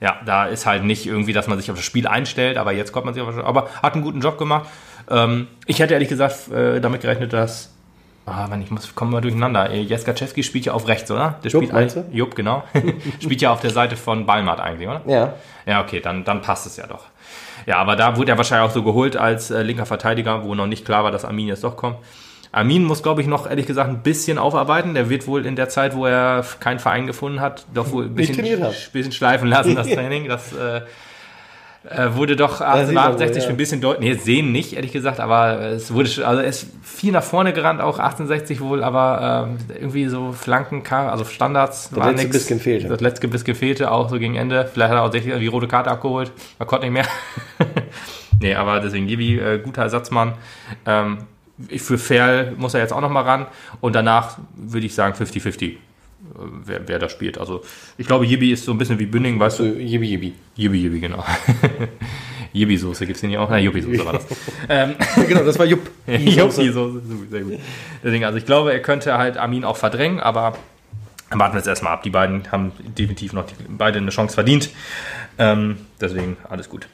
[0.00, 2.92] Ja, da ist halt nicht irgendwie, dass man sich auf das Spiel einstellt, aber jetzt
[2.92, 3.46] kommt man sich auf das Spiel.
[3.46, 4.68] Aber hat einen guten Job gemacht.
[5.10, 7.75] Ähm, ich hätte ehrlich gesagt äh, damit gerechnet, dass
[8.26, 9.70] Ah, Mann, ich muss, kommen wir durcheinander.
[9.70, 11.36] Äh, Jeskaczewski spielt ja auf rechts, oder?
[11.44, 12.04] Der Jupp, spielt meinst du?
[12.10, 12.64] Jupp, genau.
[13.22, 15.02] spielt ja auf der Seite von Balmart eigentlich, oder?
[15.06, 15.34] Ja.
[15.64, 17.04] Ja, okay, dann, dann passt es ja doch.
[17.66, 20.66] Ja, aber da wurde er wahrscheinlich auch so geholt als äh, linker Verteidiger, wo noch
[20.66, 21.98] nicht klar war, dass Armin jetzt doch kommt.
[22.50, 24.94] Armin muss, glaube ich, noch ehrlich gesagt ein bisschen aufarbeiten.
[24.94, 28.14] Der wird wohl in der Zeit, wo er keinen Verein gefunden hat, doch wohl ein
[28.14, 28.42] bisschen,
[28.92, 30.28] bisschen schleifen lassen, das Training.
[30.28, 30.80] Das äh,
[31.88, 33.50] äh, wurde doch sieht man 1868 wohl, ja.
[33.50, 34.16] ein bisschen deutlich.
[34.16, 37.52] Nee, sehen nicht, ehrlich gesagt, aber es wurde schon, also er ist viel nach vorne
[37.52, 42.38] gerannt, auch 1860 wohl, aber ähm, irgendwie so Flanken, also Standards Das war letzte nix.
[42.38, 42.88] bisschen fehlte.
[42.88, 44.68] Das letzte bisschen fehlte, auch so gegen Ende.
[44.72, 46.32] Vielleicht hat er auch die rote Karte abgeholt.
[46.58, 47.06] Man konnte nicht mehr.
[48.40, 50.34] nee, aber deswegen Gibi, äh, guter Ersatzmann.
[50.86, 51.18] Ähm,
[51.76, 53.46] für Ferl muss er jetzt auch noch mal ran.
[53.80, 55.76] Und danach würde ich sagen 50-50, äh,
[56.64, 57.38] wer, wer da spielt.
[57.38, 57.62] Also
[57.98, 59.64] ich glaube, Jibi ist so ein bisschen wie Bünding, weißt du?
[59.64, 60.34] jibi, jibi.
[60.56, 61.24] Jibi, Jibi, genau.
[62.56, 63.50] Jibi-Soße gibt es nicht auch?
[63.50, 64.26] Na, Juppie-Soße war das.
[65.28, 65.90] genau, das war Jupp.
[66.06, 67.58] Juppie-Soße, sehr gut.
[68.02, 70.56] Deswegen, also ich glaube, er könnte halt Armin auch verdrängen, aber
[71.30, 72.02] warten wir jetzt erstmal ab.
[72.02, 74.70] Die beiden haben definitiv noch die, beide eine Chance verdient.
[75.38, 76.88] Ähm, deswegen alles gut.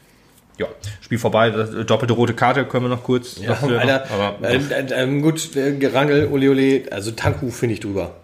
[0.58, 0.66] Ja,
[1.00, 1.50] Spiel vorbei.
[1.50, 3.38] Das, äh, doppelte rote Karte können wir noch kurz.
[3.38, 7.74] Ja, Alter, noch, aber äh, äh, äh, gut, äh, Gerangel, ole ole, also Tanku finde
[7.74, 8.16] ich drüber.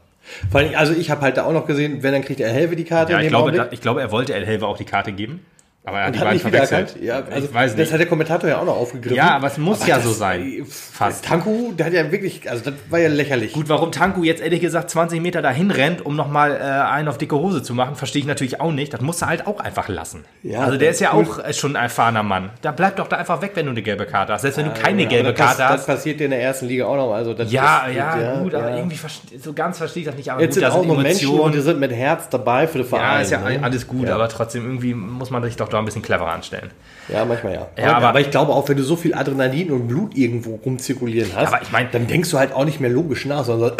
[0.50, 2.76] Vor allem, also ich habe halt da auch noch gesehen, wenn dann kriegt er Helve
[2.76, 5.12] die Karte ja, ich glaube, da, ich glaube, er wollte El Helve auch die Karte
[5.12, 5.40] geben.
[5.88, 6.96] Aber er hat die beiden verwechselt.
[7.02, 7.92] Ja, also ich weiß Das nicht.
[7.92, 9.16] hat der Kommentator ja auch noch aufgegriffen.
[9.16, 10.64] Ja, aber es muss ja so das- sein.
[10.68, 11.24] Fast.
[11.24, 13.52] Tanku, der hat ja wirklich, also das war ja lächerlich.
[13.52, 17.18] Gut, warum Tanku jetzt ehrlich gesagt 20 Meter dahin rennt, um nochmal äh, einen auf
[17.18, 18.92] dicke Hose zu machen, verstehe ich natürlich auch nicht.
[18.92, 20.24] Das musst du halt auch einfach lassen.
[20.42, 22.50] Ja, also der ist ja auch äh, schon ein erfahrener Mann.
[22.62, 24.42] Da bleib doch da einfach weg, wenn du eine gelbe Karte hast.
[24.42, 25.86] Selbst wenn du keine Ja, gelbe aber das, Karte das hast.
[25.86, 27.12] passiert dir in der ersten Liga auch noch.
[27.12, 28.96] Also das ja, ist- ja, gut, aber irgendwie
[29.38, 30.30] so ganz verstehe ich das nicht.
[30.30, 32.86] Aber Jetzt gut, sind auch noch Menschen und die sind mit Herz dabei für den
[32.86, 33.16] Verein.
[33.16, 33.60] Ja, ist ja ne?
[33.62, 36.70] alles gut, aber trotzdem irgendwie muss man sich doch da ein bisschen cleverer anstellen.
[37.08, 37.66] Ja, manchmal ja.
[37.78, 41.30] Ja, aber, aber- ich glaube auch, wenn du so viel Adrenalin und Blut irgendwo rumzirkulieren
[41.34, 43.72] hast, aber ich mein- dann denkst du halt auch nicht mehr logisch nach, sondern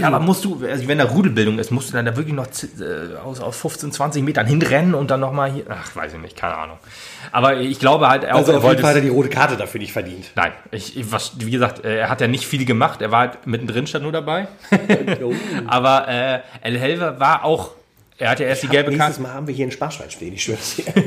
[0.00, 2.46] Ja, aber musst du, also wenn da Rudelbildung ist, musst du dann da wirklich noch
[2.46, 5.64] äh, aus, aus 15, 20 Metern hinrennen und dann nochmal hier.
[5.68, 6.78] Ach, weiß ich nicht, keine Ahnung.
[7.30, 9.56] Aber ich glaube halt, er, also auf jeden wollte Fall hat er die rote Karte
[9.56, 10.32] dafür nicht verdient.
[10.34, 13.00] Nein, ich, ich, was, wie gesagt, äh, er hat ja nicht viel gemacht.
[13.00, 14.48] Er war halt mittendrin, stand nur dabei.
[15.66, 17.70] Aber äh, El Helve war auch.
[18.20, 19.22] Er hat ja erst die gelbe Nächstes Karte.
[19.22, 20.84] Mal haben wir hier ein Sparschwein stehen, ich schwör's dir.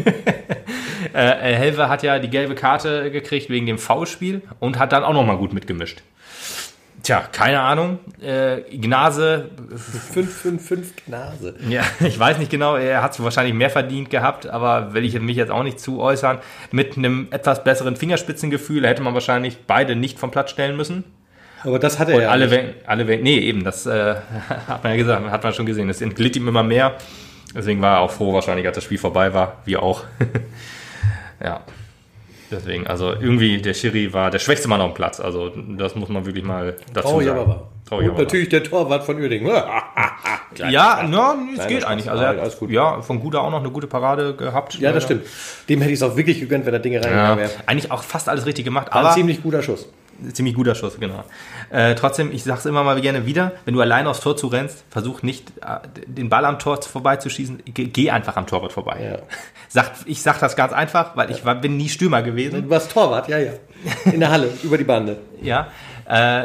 [1.14, 5.04] Äh, El Helve hat ja die gelbe Karte gekriegt wegen dem Foulspiel und hat dann
[5.04, 6.02] auch nochmal gut mitgemischt.
[7.04, 8.00] Tja, keine Ahnung.
[8.22, 11.56] Äh, Gnase, 555 Nase.
[11.68, 15.20] ja, ich weiß nicht genau, er hat es wahrscheinlich mehr verdient gehabt, aber will ich
[15.20, 16.40] mich jetzt auch nicht zu äußern.
[16.72, 21.04] Mit einem etwas besseren Fingerspitzengefühl hätte man wahrscheinlich beide nicht vom Platz stellen müssen.
[21.64, 22.30] Aber das hat er Und ja.
[22.30, 22.76] alle, nicht.
[22.86, 24.16] Alle, nee, eben, das äh,
[24.68, 25.90] hat man ja gesagt, hat man schon gesehen.
[25.90, 26.96] Es entglitt ihm immer mehr.
[27.56, 29.58] Deswegen war er auch froh wahrscheinlich, als das Spiel vorbei war.
[29.66, 30.04] Wir auch.
[31.44, 31.62] ja.
[32.52, 35.20] Deswegen, also irgendwie, der Schiri war der schwächste Mann auf dem Platz.
[35.20, 37.40] Also, das muss man wirklich mal dazu Traurig sagen.
[37.40, 37.70] aber.
[37.88, 39.52] Traurig Und aber natürlich der Torwart von Uerdingen.
[40.56, 42.12] Ja, ja, es geht eigentlich.
[42.12, 42.70] Also, er hat, gut.
[42.70, 44.76] ja, von Guda auch noch eine gute Parade gehabt.
[44.76, 45.24] Ja, das stimmt.
[45.68, 47.52] Dem hätte ich es auch wirklich gegönnt, wenn er Dinge Ja, reingegangen wäre.
[47.66, 48.90] eigentlich auch fast alles richtig gemacht.
[48.92, 49.88] War aber ein ziemlich guter Schuss.
[50.34, 51.24] Ziemlich guter Schuss, genau.
[51.70, 55.22] Äh, trotzdem, ich sag's immer mal gerne wieder, wenn du allein aufs Tor zurennst, versuch
[55.24, 59.00] nicht, äh, den Ball am Tor vorbeizuschießen, Ge- geh einfach am Torwart vorbei.
[59.04, 59.18] Ja.
[59.70, 62.64] Sagt, ich sag das ganz einfach, weil ich war, bin nie Stürmer gewesen.
[62.64, 63.52] Du warst Torwart, ja, ja.
[64.06, 65.18] In der Halle, über die Bande.
[65.42, 65.68] Ja.
[66.14, 66.44] Äh,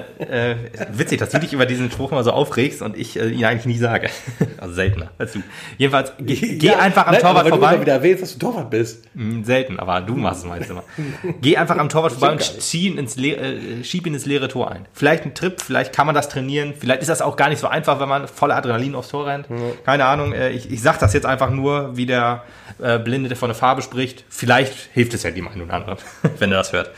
[0.53, 0.57] äh,
[0.93, 3.67] witzig, dass du dich über diesen Spruch immer so aufregst und ich äh, ihn eigentlich
[3.67, 4.09] nie sage.
[4.61, 5.43] Also seltener als du.
[5.77, 7.69] Jedenfalls, geh, geh Ja, einfach am nein, Torwart aber wenn vorbei.
[7.69, 9.05] du immer wieder erwähnst, dass du Torwart bist.
[9.15, 10.83] Hm, Selten, aber du machst es meist immer.
[11.41, 14.49] Geh einfach am Torwart vorbei und zieh ihn ins Le äh, schieb ihn ins leere
[14.49, 14.87] Tor ein.
[14.93, 17.69] Vielleicht ein Trip, vielleicht kann man das trainieren, vielleicht ist das auch gar nicht so
[17.69, 19.47] einfach, wenn man voller Adrenalin aufs Tor rennt.
[19.85, 22.43] Keine Ahnung, äh, ich, ich sag das jetzt einfach nur, wie der
[22.83, 24.25] äh, Blinde, der von der Farbe spricht.
[24.29, 25.99] Vielleicht hilft es ja dem einen oder anderen,
[26.39, 26.91] wenn er das hört.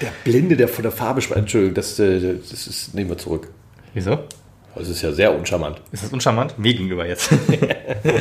[0.00, 1.38] Der Blinde, der von der Farbe spricht.
[1.38, 3.48] Entschuldigung, das, äh, das ist, nehmen wir zurück.
[3.94, 4.18] Wieso?
[4.74, 5.80] Das ist ja sehr uncharmant.
[5.92, 6.58] Ist das uncharmant?
[6.58, 7.30] Mir gegenüber jetzt.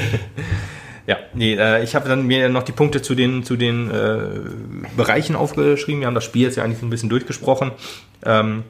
[1.07, 4.19] ja, nee, äh, ich habe dann mir noch die Punkte zu den, zu den äh,
[4.97, 6.01] Bereichen aufgeschrieben.
[6.01, 7.71] Wir haben das Spiel jetzt ja eigentlich so ein bisschen durchgesprochen.
[8.25, 8.63] Ähm,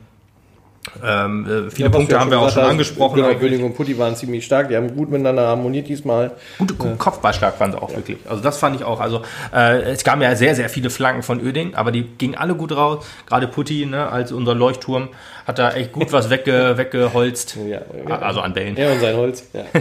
[1.06, 3.16] ähm, äh, viele Ja, Punkte haben wir auch schon angesprochen.
[3.22, 3.34] Genau.
[3.36, 4.70] Böning und Putti waren ziemlich stark.
[4.70, 6.32] Die haben gut miteinander harmoniert diesmal.
[6.58, 8.18] Gute Kopfballstark waren sie auch wirklich.
[8.28, 9.00] Also das fand ich auch.
[9.00, 9.22] Also
[9.54, 12.72] äh, es gab ja sehr, sehr viele Flanken von Öding, aber die gingen alle gut
[12.76, 13.06] raus.
[13.28, 15.10] Gerade Putti, ne, als unser Leuchtturm,
[15.46, 17.58] hat da echt gut was wegge weggeholzt.
[17.68, 18.20] Ja, ja.
[18.20, 18.76] Also an Bällen.
[18.76, 19.48] Ja, und sein Holz.
[19.54, 19.64] Ja.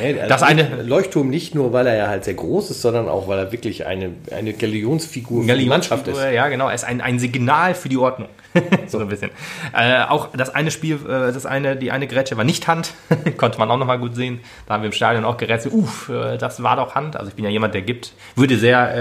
[0.00, 3.08] Ja, also Das eine- Leuchtturm nicht nur, weil er ja halt sehr groß ist, sondern
[3.08, 6.22] auch, weil er wirklich eine, eine Galionsfigur für die Mannschaft ist.
[6.32, 6.68] Ja, genau.
[6.68, 8.28] Er ist ein, ein Signal für die Ordnung.
[8.86, 9.30] so ein bisschen.
[9.74, 12.94] Äh, auch das eine Spiel, äh, das eine, die eine Grätsche war nicht Hand.
[13.36, 14.40] Konnte man auch nochmal gut sehen.
[14.66, 15.74] Da haben wir im Stadion auch gerätselt.
[15.74, 17.16] Uff, äh, das war doch Hand.
[17.16, 18.94] Also ich bin ja jemand, der gibt, würde sehr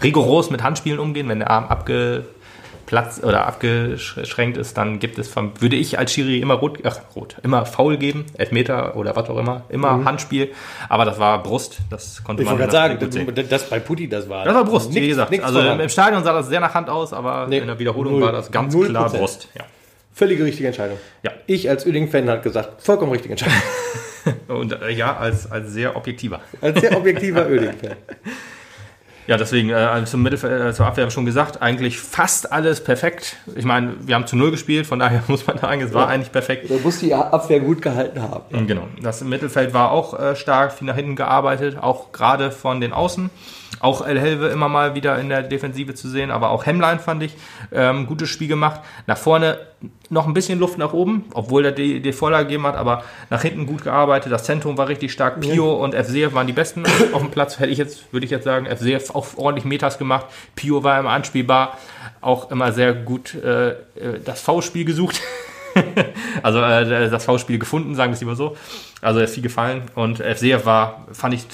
[0.00, 2.24] äh, rigoros mit Handspielen umgehen, wenn der Arm abge
[2.86, 6.98] Platz oder abgeschränkt ist, dann gibt es, vom, würde ich als Schiri immer rot, ach,
[7.16, 10.52] rot, immer faul geben, Elfmeter oder was auch immer, immer Handspiel.
[10.88, 13.26] Aber das war Brust, das konnte Ich man wollte gerade gut sehen.
[13.26, 14.44] sagen, das, das bei Putti, das war.
[14.44, 15.30] Das war Brust, wie nix- gesagt.
[15.30, 17.78] nix also von im, Stadion sah das sehr nach Hand aus, aber Nee, in der
[17.78, 18.22] Wiederholung null.
[18.22, 19.20] war das ganz Null klar Prozent.
[19.20, 19.48] Brust.
[19.56, 19.64] Ja.
[20.12, 20.98] Völlige richtige Entscheidung.
[21.22, 21.32] Ja.
[21.46, 23.58] Ich als Uerdingen-Fan hat gesagt, vollkommen richtige Entscheidung.
[24.48, 26.40] Und äh, ja, als, als sehr objektiver.
[26.60, 27.96] Als sehr objektiver Uerdingen-Fan.
[29.26, 32.82] Ja, deswegen äh, zum Mittelfeld, äh, zur Abwehr haben wir schon gesagt, eigentlich fast alles
[32.84, 33.36] perfekt.
[33.56, 36.32] Ich meine, wir haben zu Null gespielt, von daher muss man sagen, es war eigentlich
[36.32, 36.70] perfekt.
[36.70, 38.42] Da muss die Abwehr gut gehalten haben.
[38.50, 38.88] Mhm, Genau.
[39.02, 43.30] Das Mittelfeld war auch äh, stark, viel nach hinten gearbeitet, auch gerade von den Außen.
[43.84, 47.22] Auch El Helve immer mal wieder in der Defensive zu sehen, aber auch Hemline fand
[47.22, 47.36] ich
[47.70, 48.80] ähm, gutes Spiel gemacht.
[49.06, 49.58] Nach vorne
[50.08, 53.42] noch ein bisschen Luft nach oben, obwohl er die, die Vorlage gegeben hat, aber nach
[53.42, 54.32] hinten gut gearbeitet.
[54.32, 55.38] Das Zentrum war richtig stark.
[55.38, 58.44] Pio und FCF waren die besten auf dem Platz, hätte ich jetzt, würde ich jetzt
[58.44, 58.64] sagen.
[58.64, 60.28] FCF auch ordentlich Metas gemacht.
[60.56, 61.76] Pio war immer anspielbar,
[62.22, 63.74] auch immer sehr gut äh, äh,
[64.24, 65.20] das V-Spiel gesucht.
[66.42, 68.56] also äh, das V-Spiel gefunden, sagen wir es lieber so.
[69.00, 71.46] Also er ist viel gefallen und FCF war, fand ich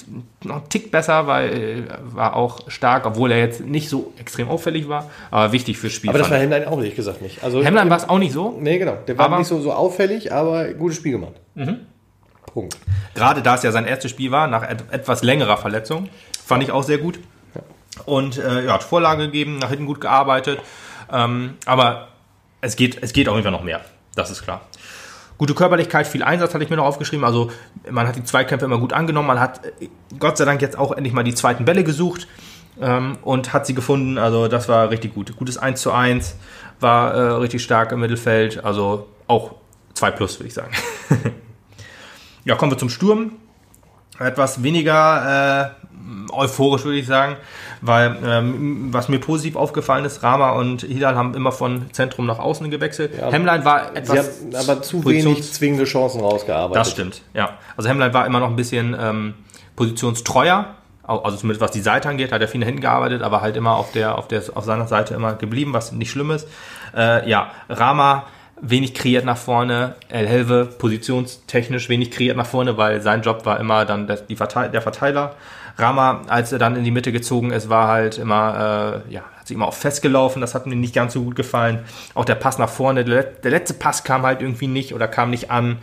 [0.44, 4.48] noch einen Tick besser, weil äh, war auch stark, obwohl er jetzt nicht so extrem
[4.48, 6.10] auffällig war, aber wichtig fürs Spiel.
[6.10, 6.38] Aber das war.
[6.38, 7.42] Hemlein auch ehrlich gesagt nicht.
[7.42, 8.56] Also, Hemlein war es auch nicht so.
[8.60, 8.98] Nee, genau.
[9.06, 11.34] Der war nicht so, so auffällig, aber gutes Spiel gemacht.
[12.52, 12.76] Punkt.
[13.14, 16.08] Gerade da es ja sein erstes Spiel war, nach et etwas längerer Verletzung,
[16.44, 17.18] fand ich auch sehr gut.
[18.06, 20.60] Und äh, ja, hat Vorlage gegeben, nach hinten gut gearbeitet.
[21.12, 22.08] Ähm, aber
[22.60, 23.80] es geht, es geht auf jeden Fall noch mehr.
[24.14, 24.62] Das ist klar.
[25.38, 27.24] Gute Körperlichkeit, viel Einsatz hatte ich mir noch aufgeschrieben.
[27.24, 27.50] Also
[27.90, 29.28] man hat die Zweikämpfe immer gut angenommen.
[29.28, 29.60] Man hat
[30.18, 32.28] Gott sei Dank jetzt auch endlich mal die zweiten Bälle gesucht
[32.78, 34.18] ähm, und hat sie gefunden.
[34.18, 35.34] Also das war richtig gut.
[35.36, 36.36] Gutes 1 zu 1,
[36.80, 38.62] war äh, richtig stark im Mittelfeld.
[38.64, 39.52] Also auch
[39.94, 40.72] 2 plus, würde ich sagen.
[42.44, 43.32] ja, kommen wir zum Sturm.
[44.18, 45.79] Etwas weniger äh,
[46.32, 47.36] euphorisch, würde ich sagen,
[47.80, 52.38] weil ähm, was mir positiv aufgefallen ist, Rama und Hilal haben immer von Zentrum nach
[52.38, 53.12] außen gewechselt.
[53.18, 53.30] Ja.
[53.30, 56.80] Hemlein war Sie etwas haben aber zu wenig zwingende Chancen rausgearbeitet.
[56.80, 57.58] das stimmt, ja.
[57.76, 59.34] Also Hemlein war immer noch ein bisschen ähm,
[59.76, 63.56] positionstreuer, also zumindest was die Seite angeht, hat er viel nach hinten gearbeitet, aber halt
[63.56, 66.46] immer auf der, auf der, auf seiner Seite immer geblieben, was nicht schlimm ist.
[66.96, 68.26] Äh, ja, Rama
[68.60, 73.58] wenig kreiert nach vorne, El Helve positionstechnisch wenig kreiert nach vorne, weil sein Job war
[73.58, 75.34] immer dann der, die Verteil der Verteiler.
[75.76, 79.46] Rama, als er dann in die Mitte gezogen ist, war halt immer, äh, ja, hat
[79.46, 81.80] sich immer auch festgelaufen, das hat mir nicht ganz so gut gefallen.
[82.14, 85.30] Auch der Pass nach vorne, der, der letzte Pass kam halt irgendwie nicht oder kam
[85.30, 85.78] nicht an.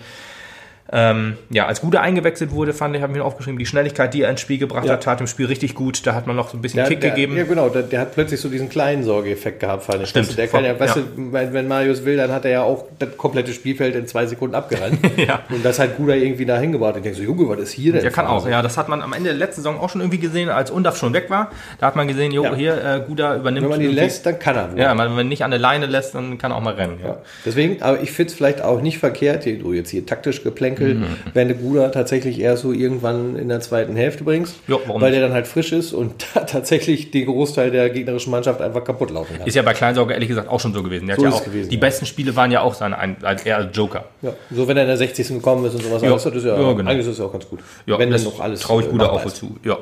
[0.91, 4.21] Ähm, ja, als Guder eingewechselt wurde, fand ich, habe ich mir aufgeschrieben, die Schnelligkeit, die
[4.21, 4.93] er ins Spiel gebracht Ja.
[4.93, 6.05] hat, tat im Spiel richtig gut.
[6.07, 7.35] Da hat man noch so ein bisschen Der, Kick der, gegeben.
[7.35, 7.67] Ja, genau.
[7.69, 10.09] Der, der hat plötzlich so diesen kleinen Sorgeeffekt gehabt, fand ich.
[10.09, 10.37] Stimmt.
[10.37, 10.79] Der kann ja, Ja.
[10.79, 11.01] weißt du,
[11.33, 14.55] wenn, wenn Marius will, dann hat er ja auch das komplette Spielfeld in zwei Sekunden
[14.55, 14.99] abgerannt.
[15.17, 15.39] Ja.
[15.49, 16.95] Und das hat Guda irgendwie da hingebracht.
[16.97, 18.01] Ich denke so, Junge, was ist hier denn?
[18.01, 18.61] Der kann auch, ja.
[18.61, 21.11] Das hat man am Ende der letzten Saison auch schon irgendwie gesehen, als Undaf schon
[21.13, 21.51] weg war.
[21.79, 22.55] Da hat man gesehen, jo, Ja.
[22.55, 23.63] hier, äh, Guda übernimmt.
[23.65, 24.79] Wenn man ihn lässt, dann kann er wohl.
[24.79, 26.99] Ja, wenn man nicht an der Leine lässt, dann kann er auch mal rennen.
[27.01, 27.07] Ja.
[27.09, 27.17] Ja.
[27.45, 30.43] Deswegen, aber ich finde es vielleicht auch nicht verkehrt, hier, du jetzt hier taktisch
[30.77, 31.15] geplänkelt, Mhm.
[31.33, 35.21] wenn du Guda tatsächlich erst so irgendwann in der zweiten Hälfte bringst, warum weil der
[35.21, 36.13] dann halt frisch ist und
[36.47, 39.47] tatsächlich den Großteil der gegnerischen Mannschaft einfach kaputt laufen kann.
[39.47, 41.09] Ist ja bei Kleinsauger ehrlich gesagt auch schon so gewesen.
[41.15, 41.81] So ja es auch, gewesen, die ja.
[41.81, 44.05] besten Spiele waren ja auch seine, ein- als er als Joker.
[44.21, 44.33] Ja.
[44.51, 45.27] So, wenn er in der 60.
[45.35, 46.11] gekommen ist und sowas, Ja.
[46.11, 46.89] alles, das ist ja, Ja, genau.
[46.89, 47.59] eigentlich ist das ja auch ganz gut.
[47.85, 49.35] Ja, wenn das dann noch alles traue ich äh, Guda machbar auch ist.
[49.37, 49.55] zu.
[49.63, 49.77] Ja.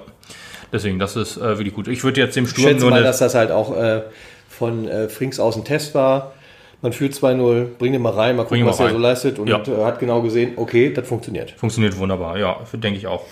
[0.74, 1.88] Deswegen, das ist äh, wirklich gut.
[1.88, 4.02] Ich würde jetzt dem Ich Sturm schätze nur mal, dass das halt auch äh,
[4.50, 6.34] von äh, Frings aus ein Test war.
[6.82, 9.02] Man führt 2-0, bring den mal rein, mal gucken, ihn was mal er so rein.
[9.02, 9.60] leistet und Ja.
[9.68, 11.52] äh, hat genau gesehen, okay, das funktioniert.
[11.52, 13.24] Funktioniert wunderbar, ja, denke ich auch.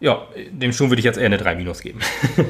[0.00, 0.22] Ja,
[0.52, 1.98] dem Sturm würde ich jetzt eher eine 3 Minus geben.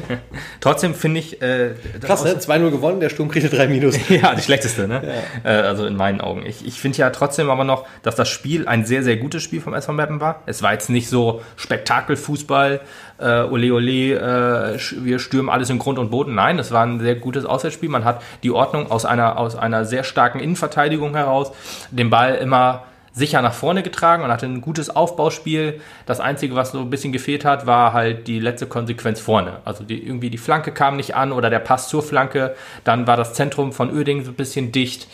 [0.60, 1.40] Trotzdem finde ich.
[1.40, 2.34] Äh, Krass, ne?
[2.34, 3.98] 2-0 gewonnen, der Sturm kriegt 3 Minus.
[4.08, 5.02] Ja, die schlechteste, ne?
[5.44, 6.44] Äh, also in meinen Augen.
[6.44, 9.60] Ich, ich finde ja trotzdem aber noch, dass das Spiel ein sehr, sehr gutes Spiel
[9.60, 10.42] vom SV Meppen war.
[10.46, 12.80] Es war jetzt nicht so Spektakelfußball,
[13.18, 16.34] äh, ole ole, äh, wir stürmen alles in Grund und Boden.
[16.34, 17.88] Nein, es war ein sehr gutes Auswärtsspiel.
[17.88, 21.52] Man hat die Ordnung aus einer, aus einer sehr starken Innenverteidigung heraus,
[21.90, 22.84] den Ball immer
[23.18, 25.80] sicher nach vorne getragen und hatte ein gutes Aufbauspiel.
[26.06, 29.58] Das Einzige, was so ein bisschen gefehlt hat, war halt die letzte Konsequenz vorne.
[29.64, 32.54] Also die, irgendwie die Flanke kam nicht an oder der Pass zur Flanke.
[32.84, 35.08] Dann war das Zentrum von Oerding so ein bisschen dicht.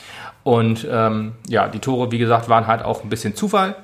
[0.45, 3.75] Und ähm, ja, die Tore, wie gesagt, waren halt auch ein bisschen Zufall.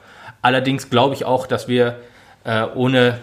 [0.42, 1.96] Allerdings glaube ich auch, dass wir
[2.44, 3.18] äh, ohne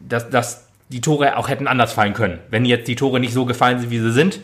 [0.00, 2.38] dass, dass die Tore auch hätten anders fallen können.
[2.50, 4.40] Wenn jetzt die Tore nicht so gefallen sind, wie sie sind,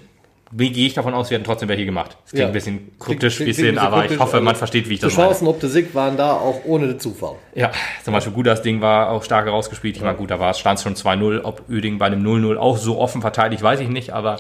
[0.53, 2.17] gehe ich davon aus, wir hätten trotzdem welche gemacht.
[2.23, 2.47] Das klingt Ja.
[2.47, 5.17] ein bisschen kryptisch, Klingt- bisschen, klingt aber ich hoffe, man versteht, wie ich Die das
[5.17, 5.29] meine.
[5.29, 7.35] Chancen ob der Sieg waren da auch ohne den Zufall.
[7.55, 7.71] Ja,
[8.05, 9.97] zum Beispiel gut, das Ding war auch stark herausgespielt.
[9.97, 11.41] Ich meine, gut, da war es, stand es schon 2-0.
[11.45, 14.39] Ob Öding bei einem 0-0 auch so offen verteidigt, weiß ich nicht, aber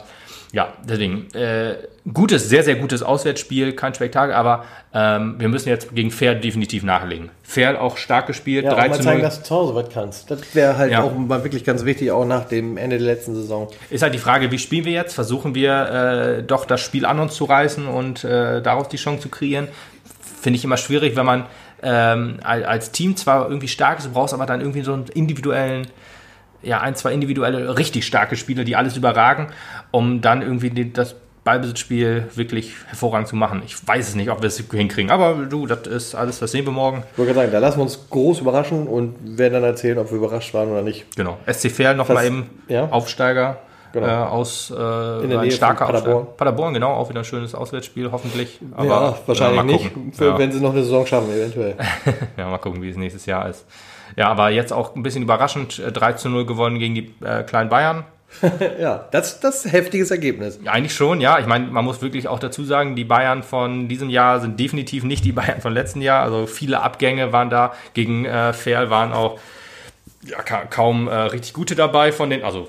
[0.52, 1.74] ja, deswegen, äh,
[2.12, 6.82] gutes, sehr, sehr gutes Auswärtsspiel, kein Spektakel, aber ähm, wir müssen jetzt gegen Fair definitiv
[6.84, 7.28] nachlegen.
[7.42, 9.28] Fair auch stark gespielt, Ja, 3 auch mal zu zeigen, 0.
[9.28, 10.30] dass du zu Hause was kannst.
[10.30, 11.02] Das wäre halt Ja.
[11.02, 13.68] auch mal wirklich ganz wichtig, auch nach dem Ende der letzten Saison.
[13.90, 15.14] Ist halt die Frage, wie spielen wir jetzt?
[15.14, 19.20] Versuchen wir äh, doch das Spiel an uns zu reißen und äh, daraus die Chance
[19.22, 19.68] zu kreieren?
[20.40, 21.44] Finde ich immer schwierig, wenn man
[21.82, 25.04] ähm, al- als Team zwar irgendwie stark ist, du brauchst aber dann irgendwie so einen
[25.14, 25.86] individuellen,
[26.62, 29.48] ja, ein, zwei individuelle, richtig starke Spieler, die alles überragen,
[29.90, 33.62] um dann irgendwie die, das Ballbesitzspiel wirklich hervorragend zu machen.
[33.64, 36.66] Ich weiß es nicht, ob wir es hinkriegen, aber du, das ist alles, das sehen
[36.66, 37.04] wir morgen.
[37.12, 40.10] Ich wollte gerade sagen, da lassen wir uns groß überraschen und werden dann erzählen, ob
[40.10, 41.16] wir überrascht waren oder nicht.
[41.16, 41.38] Genau.
[41.50, 42.88] SC Verl noch mal Das- eben ja.
[42.90, 43.58] Aufsteiger.
[43.92, 44.06] Genau.
[44.06, 46.16] Äh, aus äh, In der Nähe starker von Paderborn.
[46.16, 46.36] Aufsteiger.
[46.36, 48.60] Paderborn, genau, auch wieder ein schönes Auswärtsspiel, hoffentlich.
[48.76, 50.38] Aber, ja, wahrscheinlich ja, mal nicht, für, ja.
[50.38, 51.74] wenn sie noch eine Saison schaffen, eventuell.
[52.36, 53.64] ja, mal gucken, wie es nächstes Jahr ist.
[54.16, 57.42] Ja, aber jetzt auch ein bisschen überraschend, äh, 3 zu 0 gewonnen gegen die äh,
[57.42, 58.04] kleinen Bayern.
[58.78, 60.60] ja, das das ist ein heftiges Ergebnis.
[60.66, 61.38] Eigentlich schon, ja.
[61.38, 65.04] Ich meine, man muss wirklich auch dazu sagen, die Bayern von diesem Jahr sind definitiv
[65.04, 66.22] nicht die Bayern von letzten Jahr.
[66.22, 67.72] Also viele Abgänge waren da.
[67.94, 69.38] Gegen äh, Ferl waren auch
[70.24, 72.68] ja, ka kaum äh, richtig gute dabei von den, also,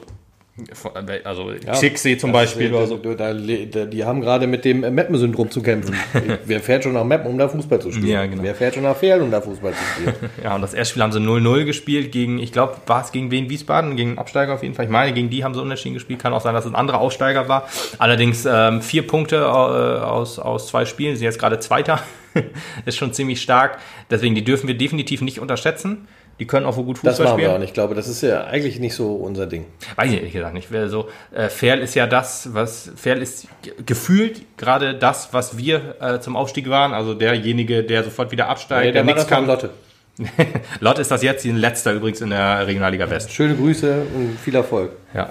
[0.95, 2.97] äh, also Xixi zum Beispiel oder so.
[2.97, 5.95] Da, da, da, die haben gerade mit dem Meppen-Syndrom zu kämpfen.
[6.45, 8.07] Wer fährt schon nach Meppen, um da Fußball zu spielen?
[8.07, 8.43] Ja, genau.
[8.43, 10.15] Wer fährt schon nach Ferl, um da Fußball zu spielen?
[10.43, 13.29] Ja, und das erste Spiel haben sie 0-0 gespielt gegen, ich glaube, war es gegen
[13.31, 13.49] wen?
[13.49, 13.95] Wiesbaden?
[13.95, 14.85] Gegen einen Absteiger auf jeden Fall.
[14.85, 16.19] Ich meine, gegen die haben sie unentschieden gespielt.
[16.19, 17.67] Kann auch sein, dass es ein anderer Aufsteiger war.
[17.97, 21.15] Allerdings ähm, vier Punkte äh, aus, aus zwei Spielen.
[21.15, 22.01] Sie sind jetzt gerade Zweiter.
[22.85, 23.79] ist schon ziemlich stark.
[24.09, 26.07] Deswegen, die dürfen wir definitiv nicht unterschätzen.
[26.39, 27.55] Die können auch wohl gut Fußball Das machen wir spielen.
[27.55, 27.69] auch nicht.
[27.69, 29.65] Ich glaube, das ist ja eigentlich nicht so unser Ding.
[29.95, 30.71] Weiß ich ehrlich gesagt nicht.
[30.71, 35.57] Wer So, äh, Ferl ist ja das, was Ferl ist ge- gefühlt gerade das, was
[35.57, 36.93] wir äh, zum Aufstieg waren.
[36.93, 39.45] Also derjenige, der sofort wieder absteigt, Nee, der der nichts kann.
[39.47, 39.69] Lotte.
[40.81, 43.31] Lott ist das jetzt, die letzter übrigens in der Regionalliga West.
[43.31, 44.91] Schöne Grüße und viel Erfolg.
[45.13, 45.29] Ja,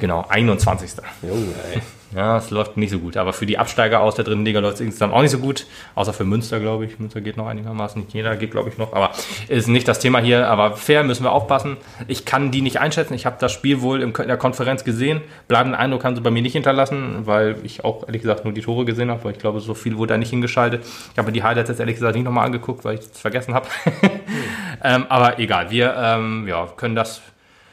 [0.00, 0.90] genau, 21.
[1.22, 1.80] Junge, ey.
[2.14, 3.16] Ja, es läuft nicht so gut.
[3.16, 5.66] Aber für die Absteiger aus der dritten Liga läuft es insgesamt auch nicht so gut.
[5.94, 6.98] Außer für Münster, glaube ich.
[6.98, 8.02] Münster geht noch einigermaßen.
[8.02, 8.92] Nicht jeder geht, glaube ich, noch.
[8.92, 9.10] Aber
[9.48, 10.48] ist nicht das Thema hier.
[10.48, 11.76] Aber fair müssen wir aufpassen.
[12.06, 13.14] Ich kann die nicht einschätzen.
[13.14, 15.20] Ich habe das Spiel wohl in der Konferenz gesehen.
[15.48, 18.62] Bleibenden Eindruck haben sie bei mir nicht hinterlassen, weil ich auch ehrlich gesagt nur die
[18.62, 19.24] Tore gesehen habe.
[19.24, 20.84] Weil ich glaube, so viel wurde da nicht hingeschaltet.
[21.12, 23.52] Ich habe mir die Highlights jetzt ehrlich gesagt nicht nochmal angeguckt, weil ich es vergessen
[23.52, 23.66] habe.
[24.84, 25.70] ähm, aber egal.
[25.70, 27.20] Wir ähm, ja, können das.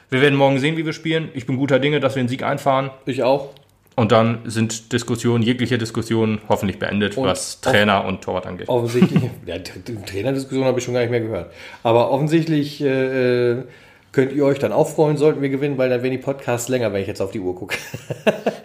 [0.10, 1.30] Wir werden morgen sehen, wie wir spielen.
[1.34, 2.90] Ich bin guter Dinge, dass wir einen Sieg einfahren.
[3.06, 3.50] Ich auch.
[3.96, 8.68] Und dann sind Diskussionen, jegliche Diskussionen hoffentlich beendet, Und was Trainer und Torwart angeht.
[8.68, 11.52] Offensichtlich, ja, Trainerdiskussion habe ich schon gar nicht mehr gehört.
[11.84, 13.64] Aber offensichtlich äh,
[14.12, 16.94] könnt ihr euch dann auch freuen, sollten wir gewinnen, weil dann werden die Podcasts länger,
[16.94, 17.76] wenn ich jetzt auf die Uhr gucke.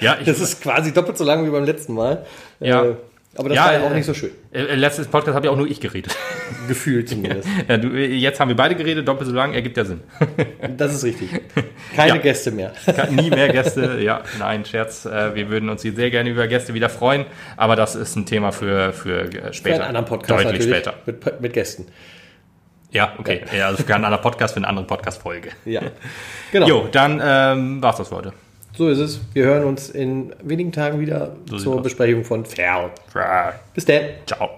[0.00, 2.24] Ja, ich, Das ist quasi doppelt so lang wie beim letzten Mal.
[2.60, 2.84] Ja.
[2.84, 2.94] Äh,
[3.38, 4.30] aber das Ja, war ja auch äh, nicht so schön.
[4.52, 6.14] äh, letztes Podcast habe ja auch nur ich geredet.
[6.68, 7.48] Gefühlt zumindest.
[7.68, 10.00] Ja, du, äh, jetzt haben wir beide geredet, doppelt so lang, ergibt ja Sinn.
[10.76, 11.30] Das ist richtig.
[11.96, 12.16] Keine Ja.
[12.18, 12.72] Gäste mehr.
[13.10, 15.04] Nie mehr Gäste, ja, nein, Scherz.
[15.06, 17.24] Äh, Wir würden uns hier sehr gerne über Gäste wieder freuen,
[17.56, 19.74] aber das ist ein Thema für, für äh, Für später.
[19.76, 20.94] einen anderen Podcast Deutlich später.
[21.06, 21.86] Mit, mit Gästen.
[22.90, 23.42] Ja, okay.
[23.56, 25.50] Ja, also für einen anderen Podcast, für eine andere Podcast-Folge.
[25.66, 25.82] Ja.
[26.52, 26.66] Genau.
[26.66, 28.32] Jo, dann ähm, war's das für heute.
[28.78, 29.20] So ist es.
[29.34, 31.82] Wir hören uns in wenigen Tagen wieder sieht's zur.
[31.82, 32.92] Besprechung von Ferl.
[33.74, 34.02] Bis dann.
[34.24, 34.50] Ciao.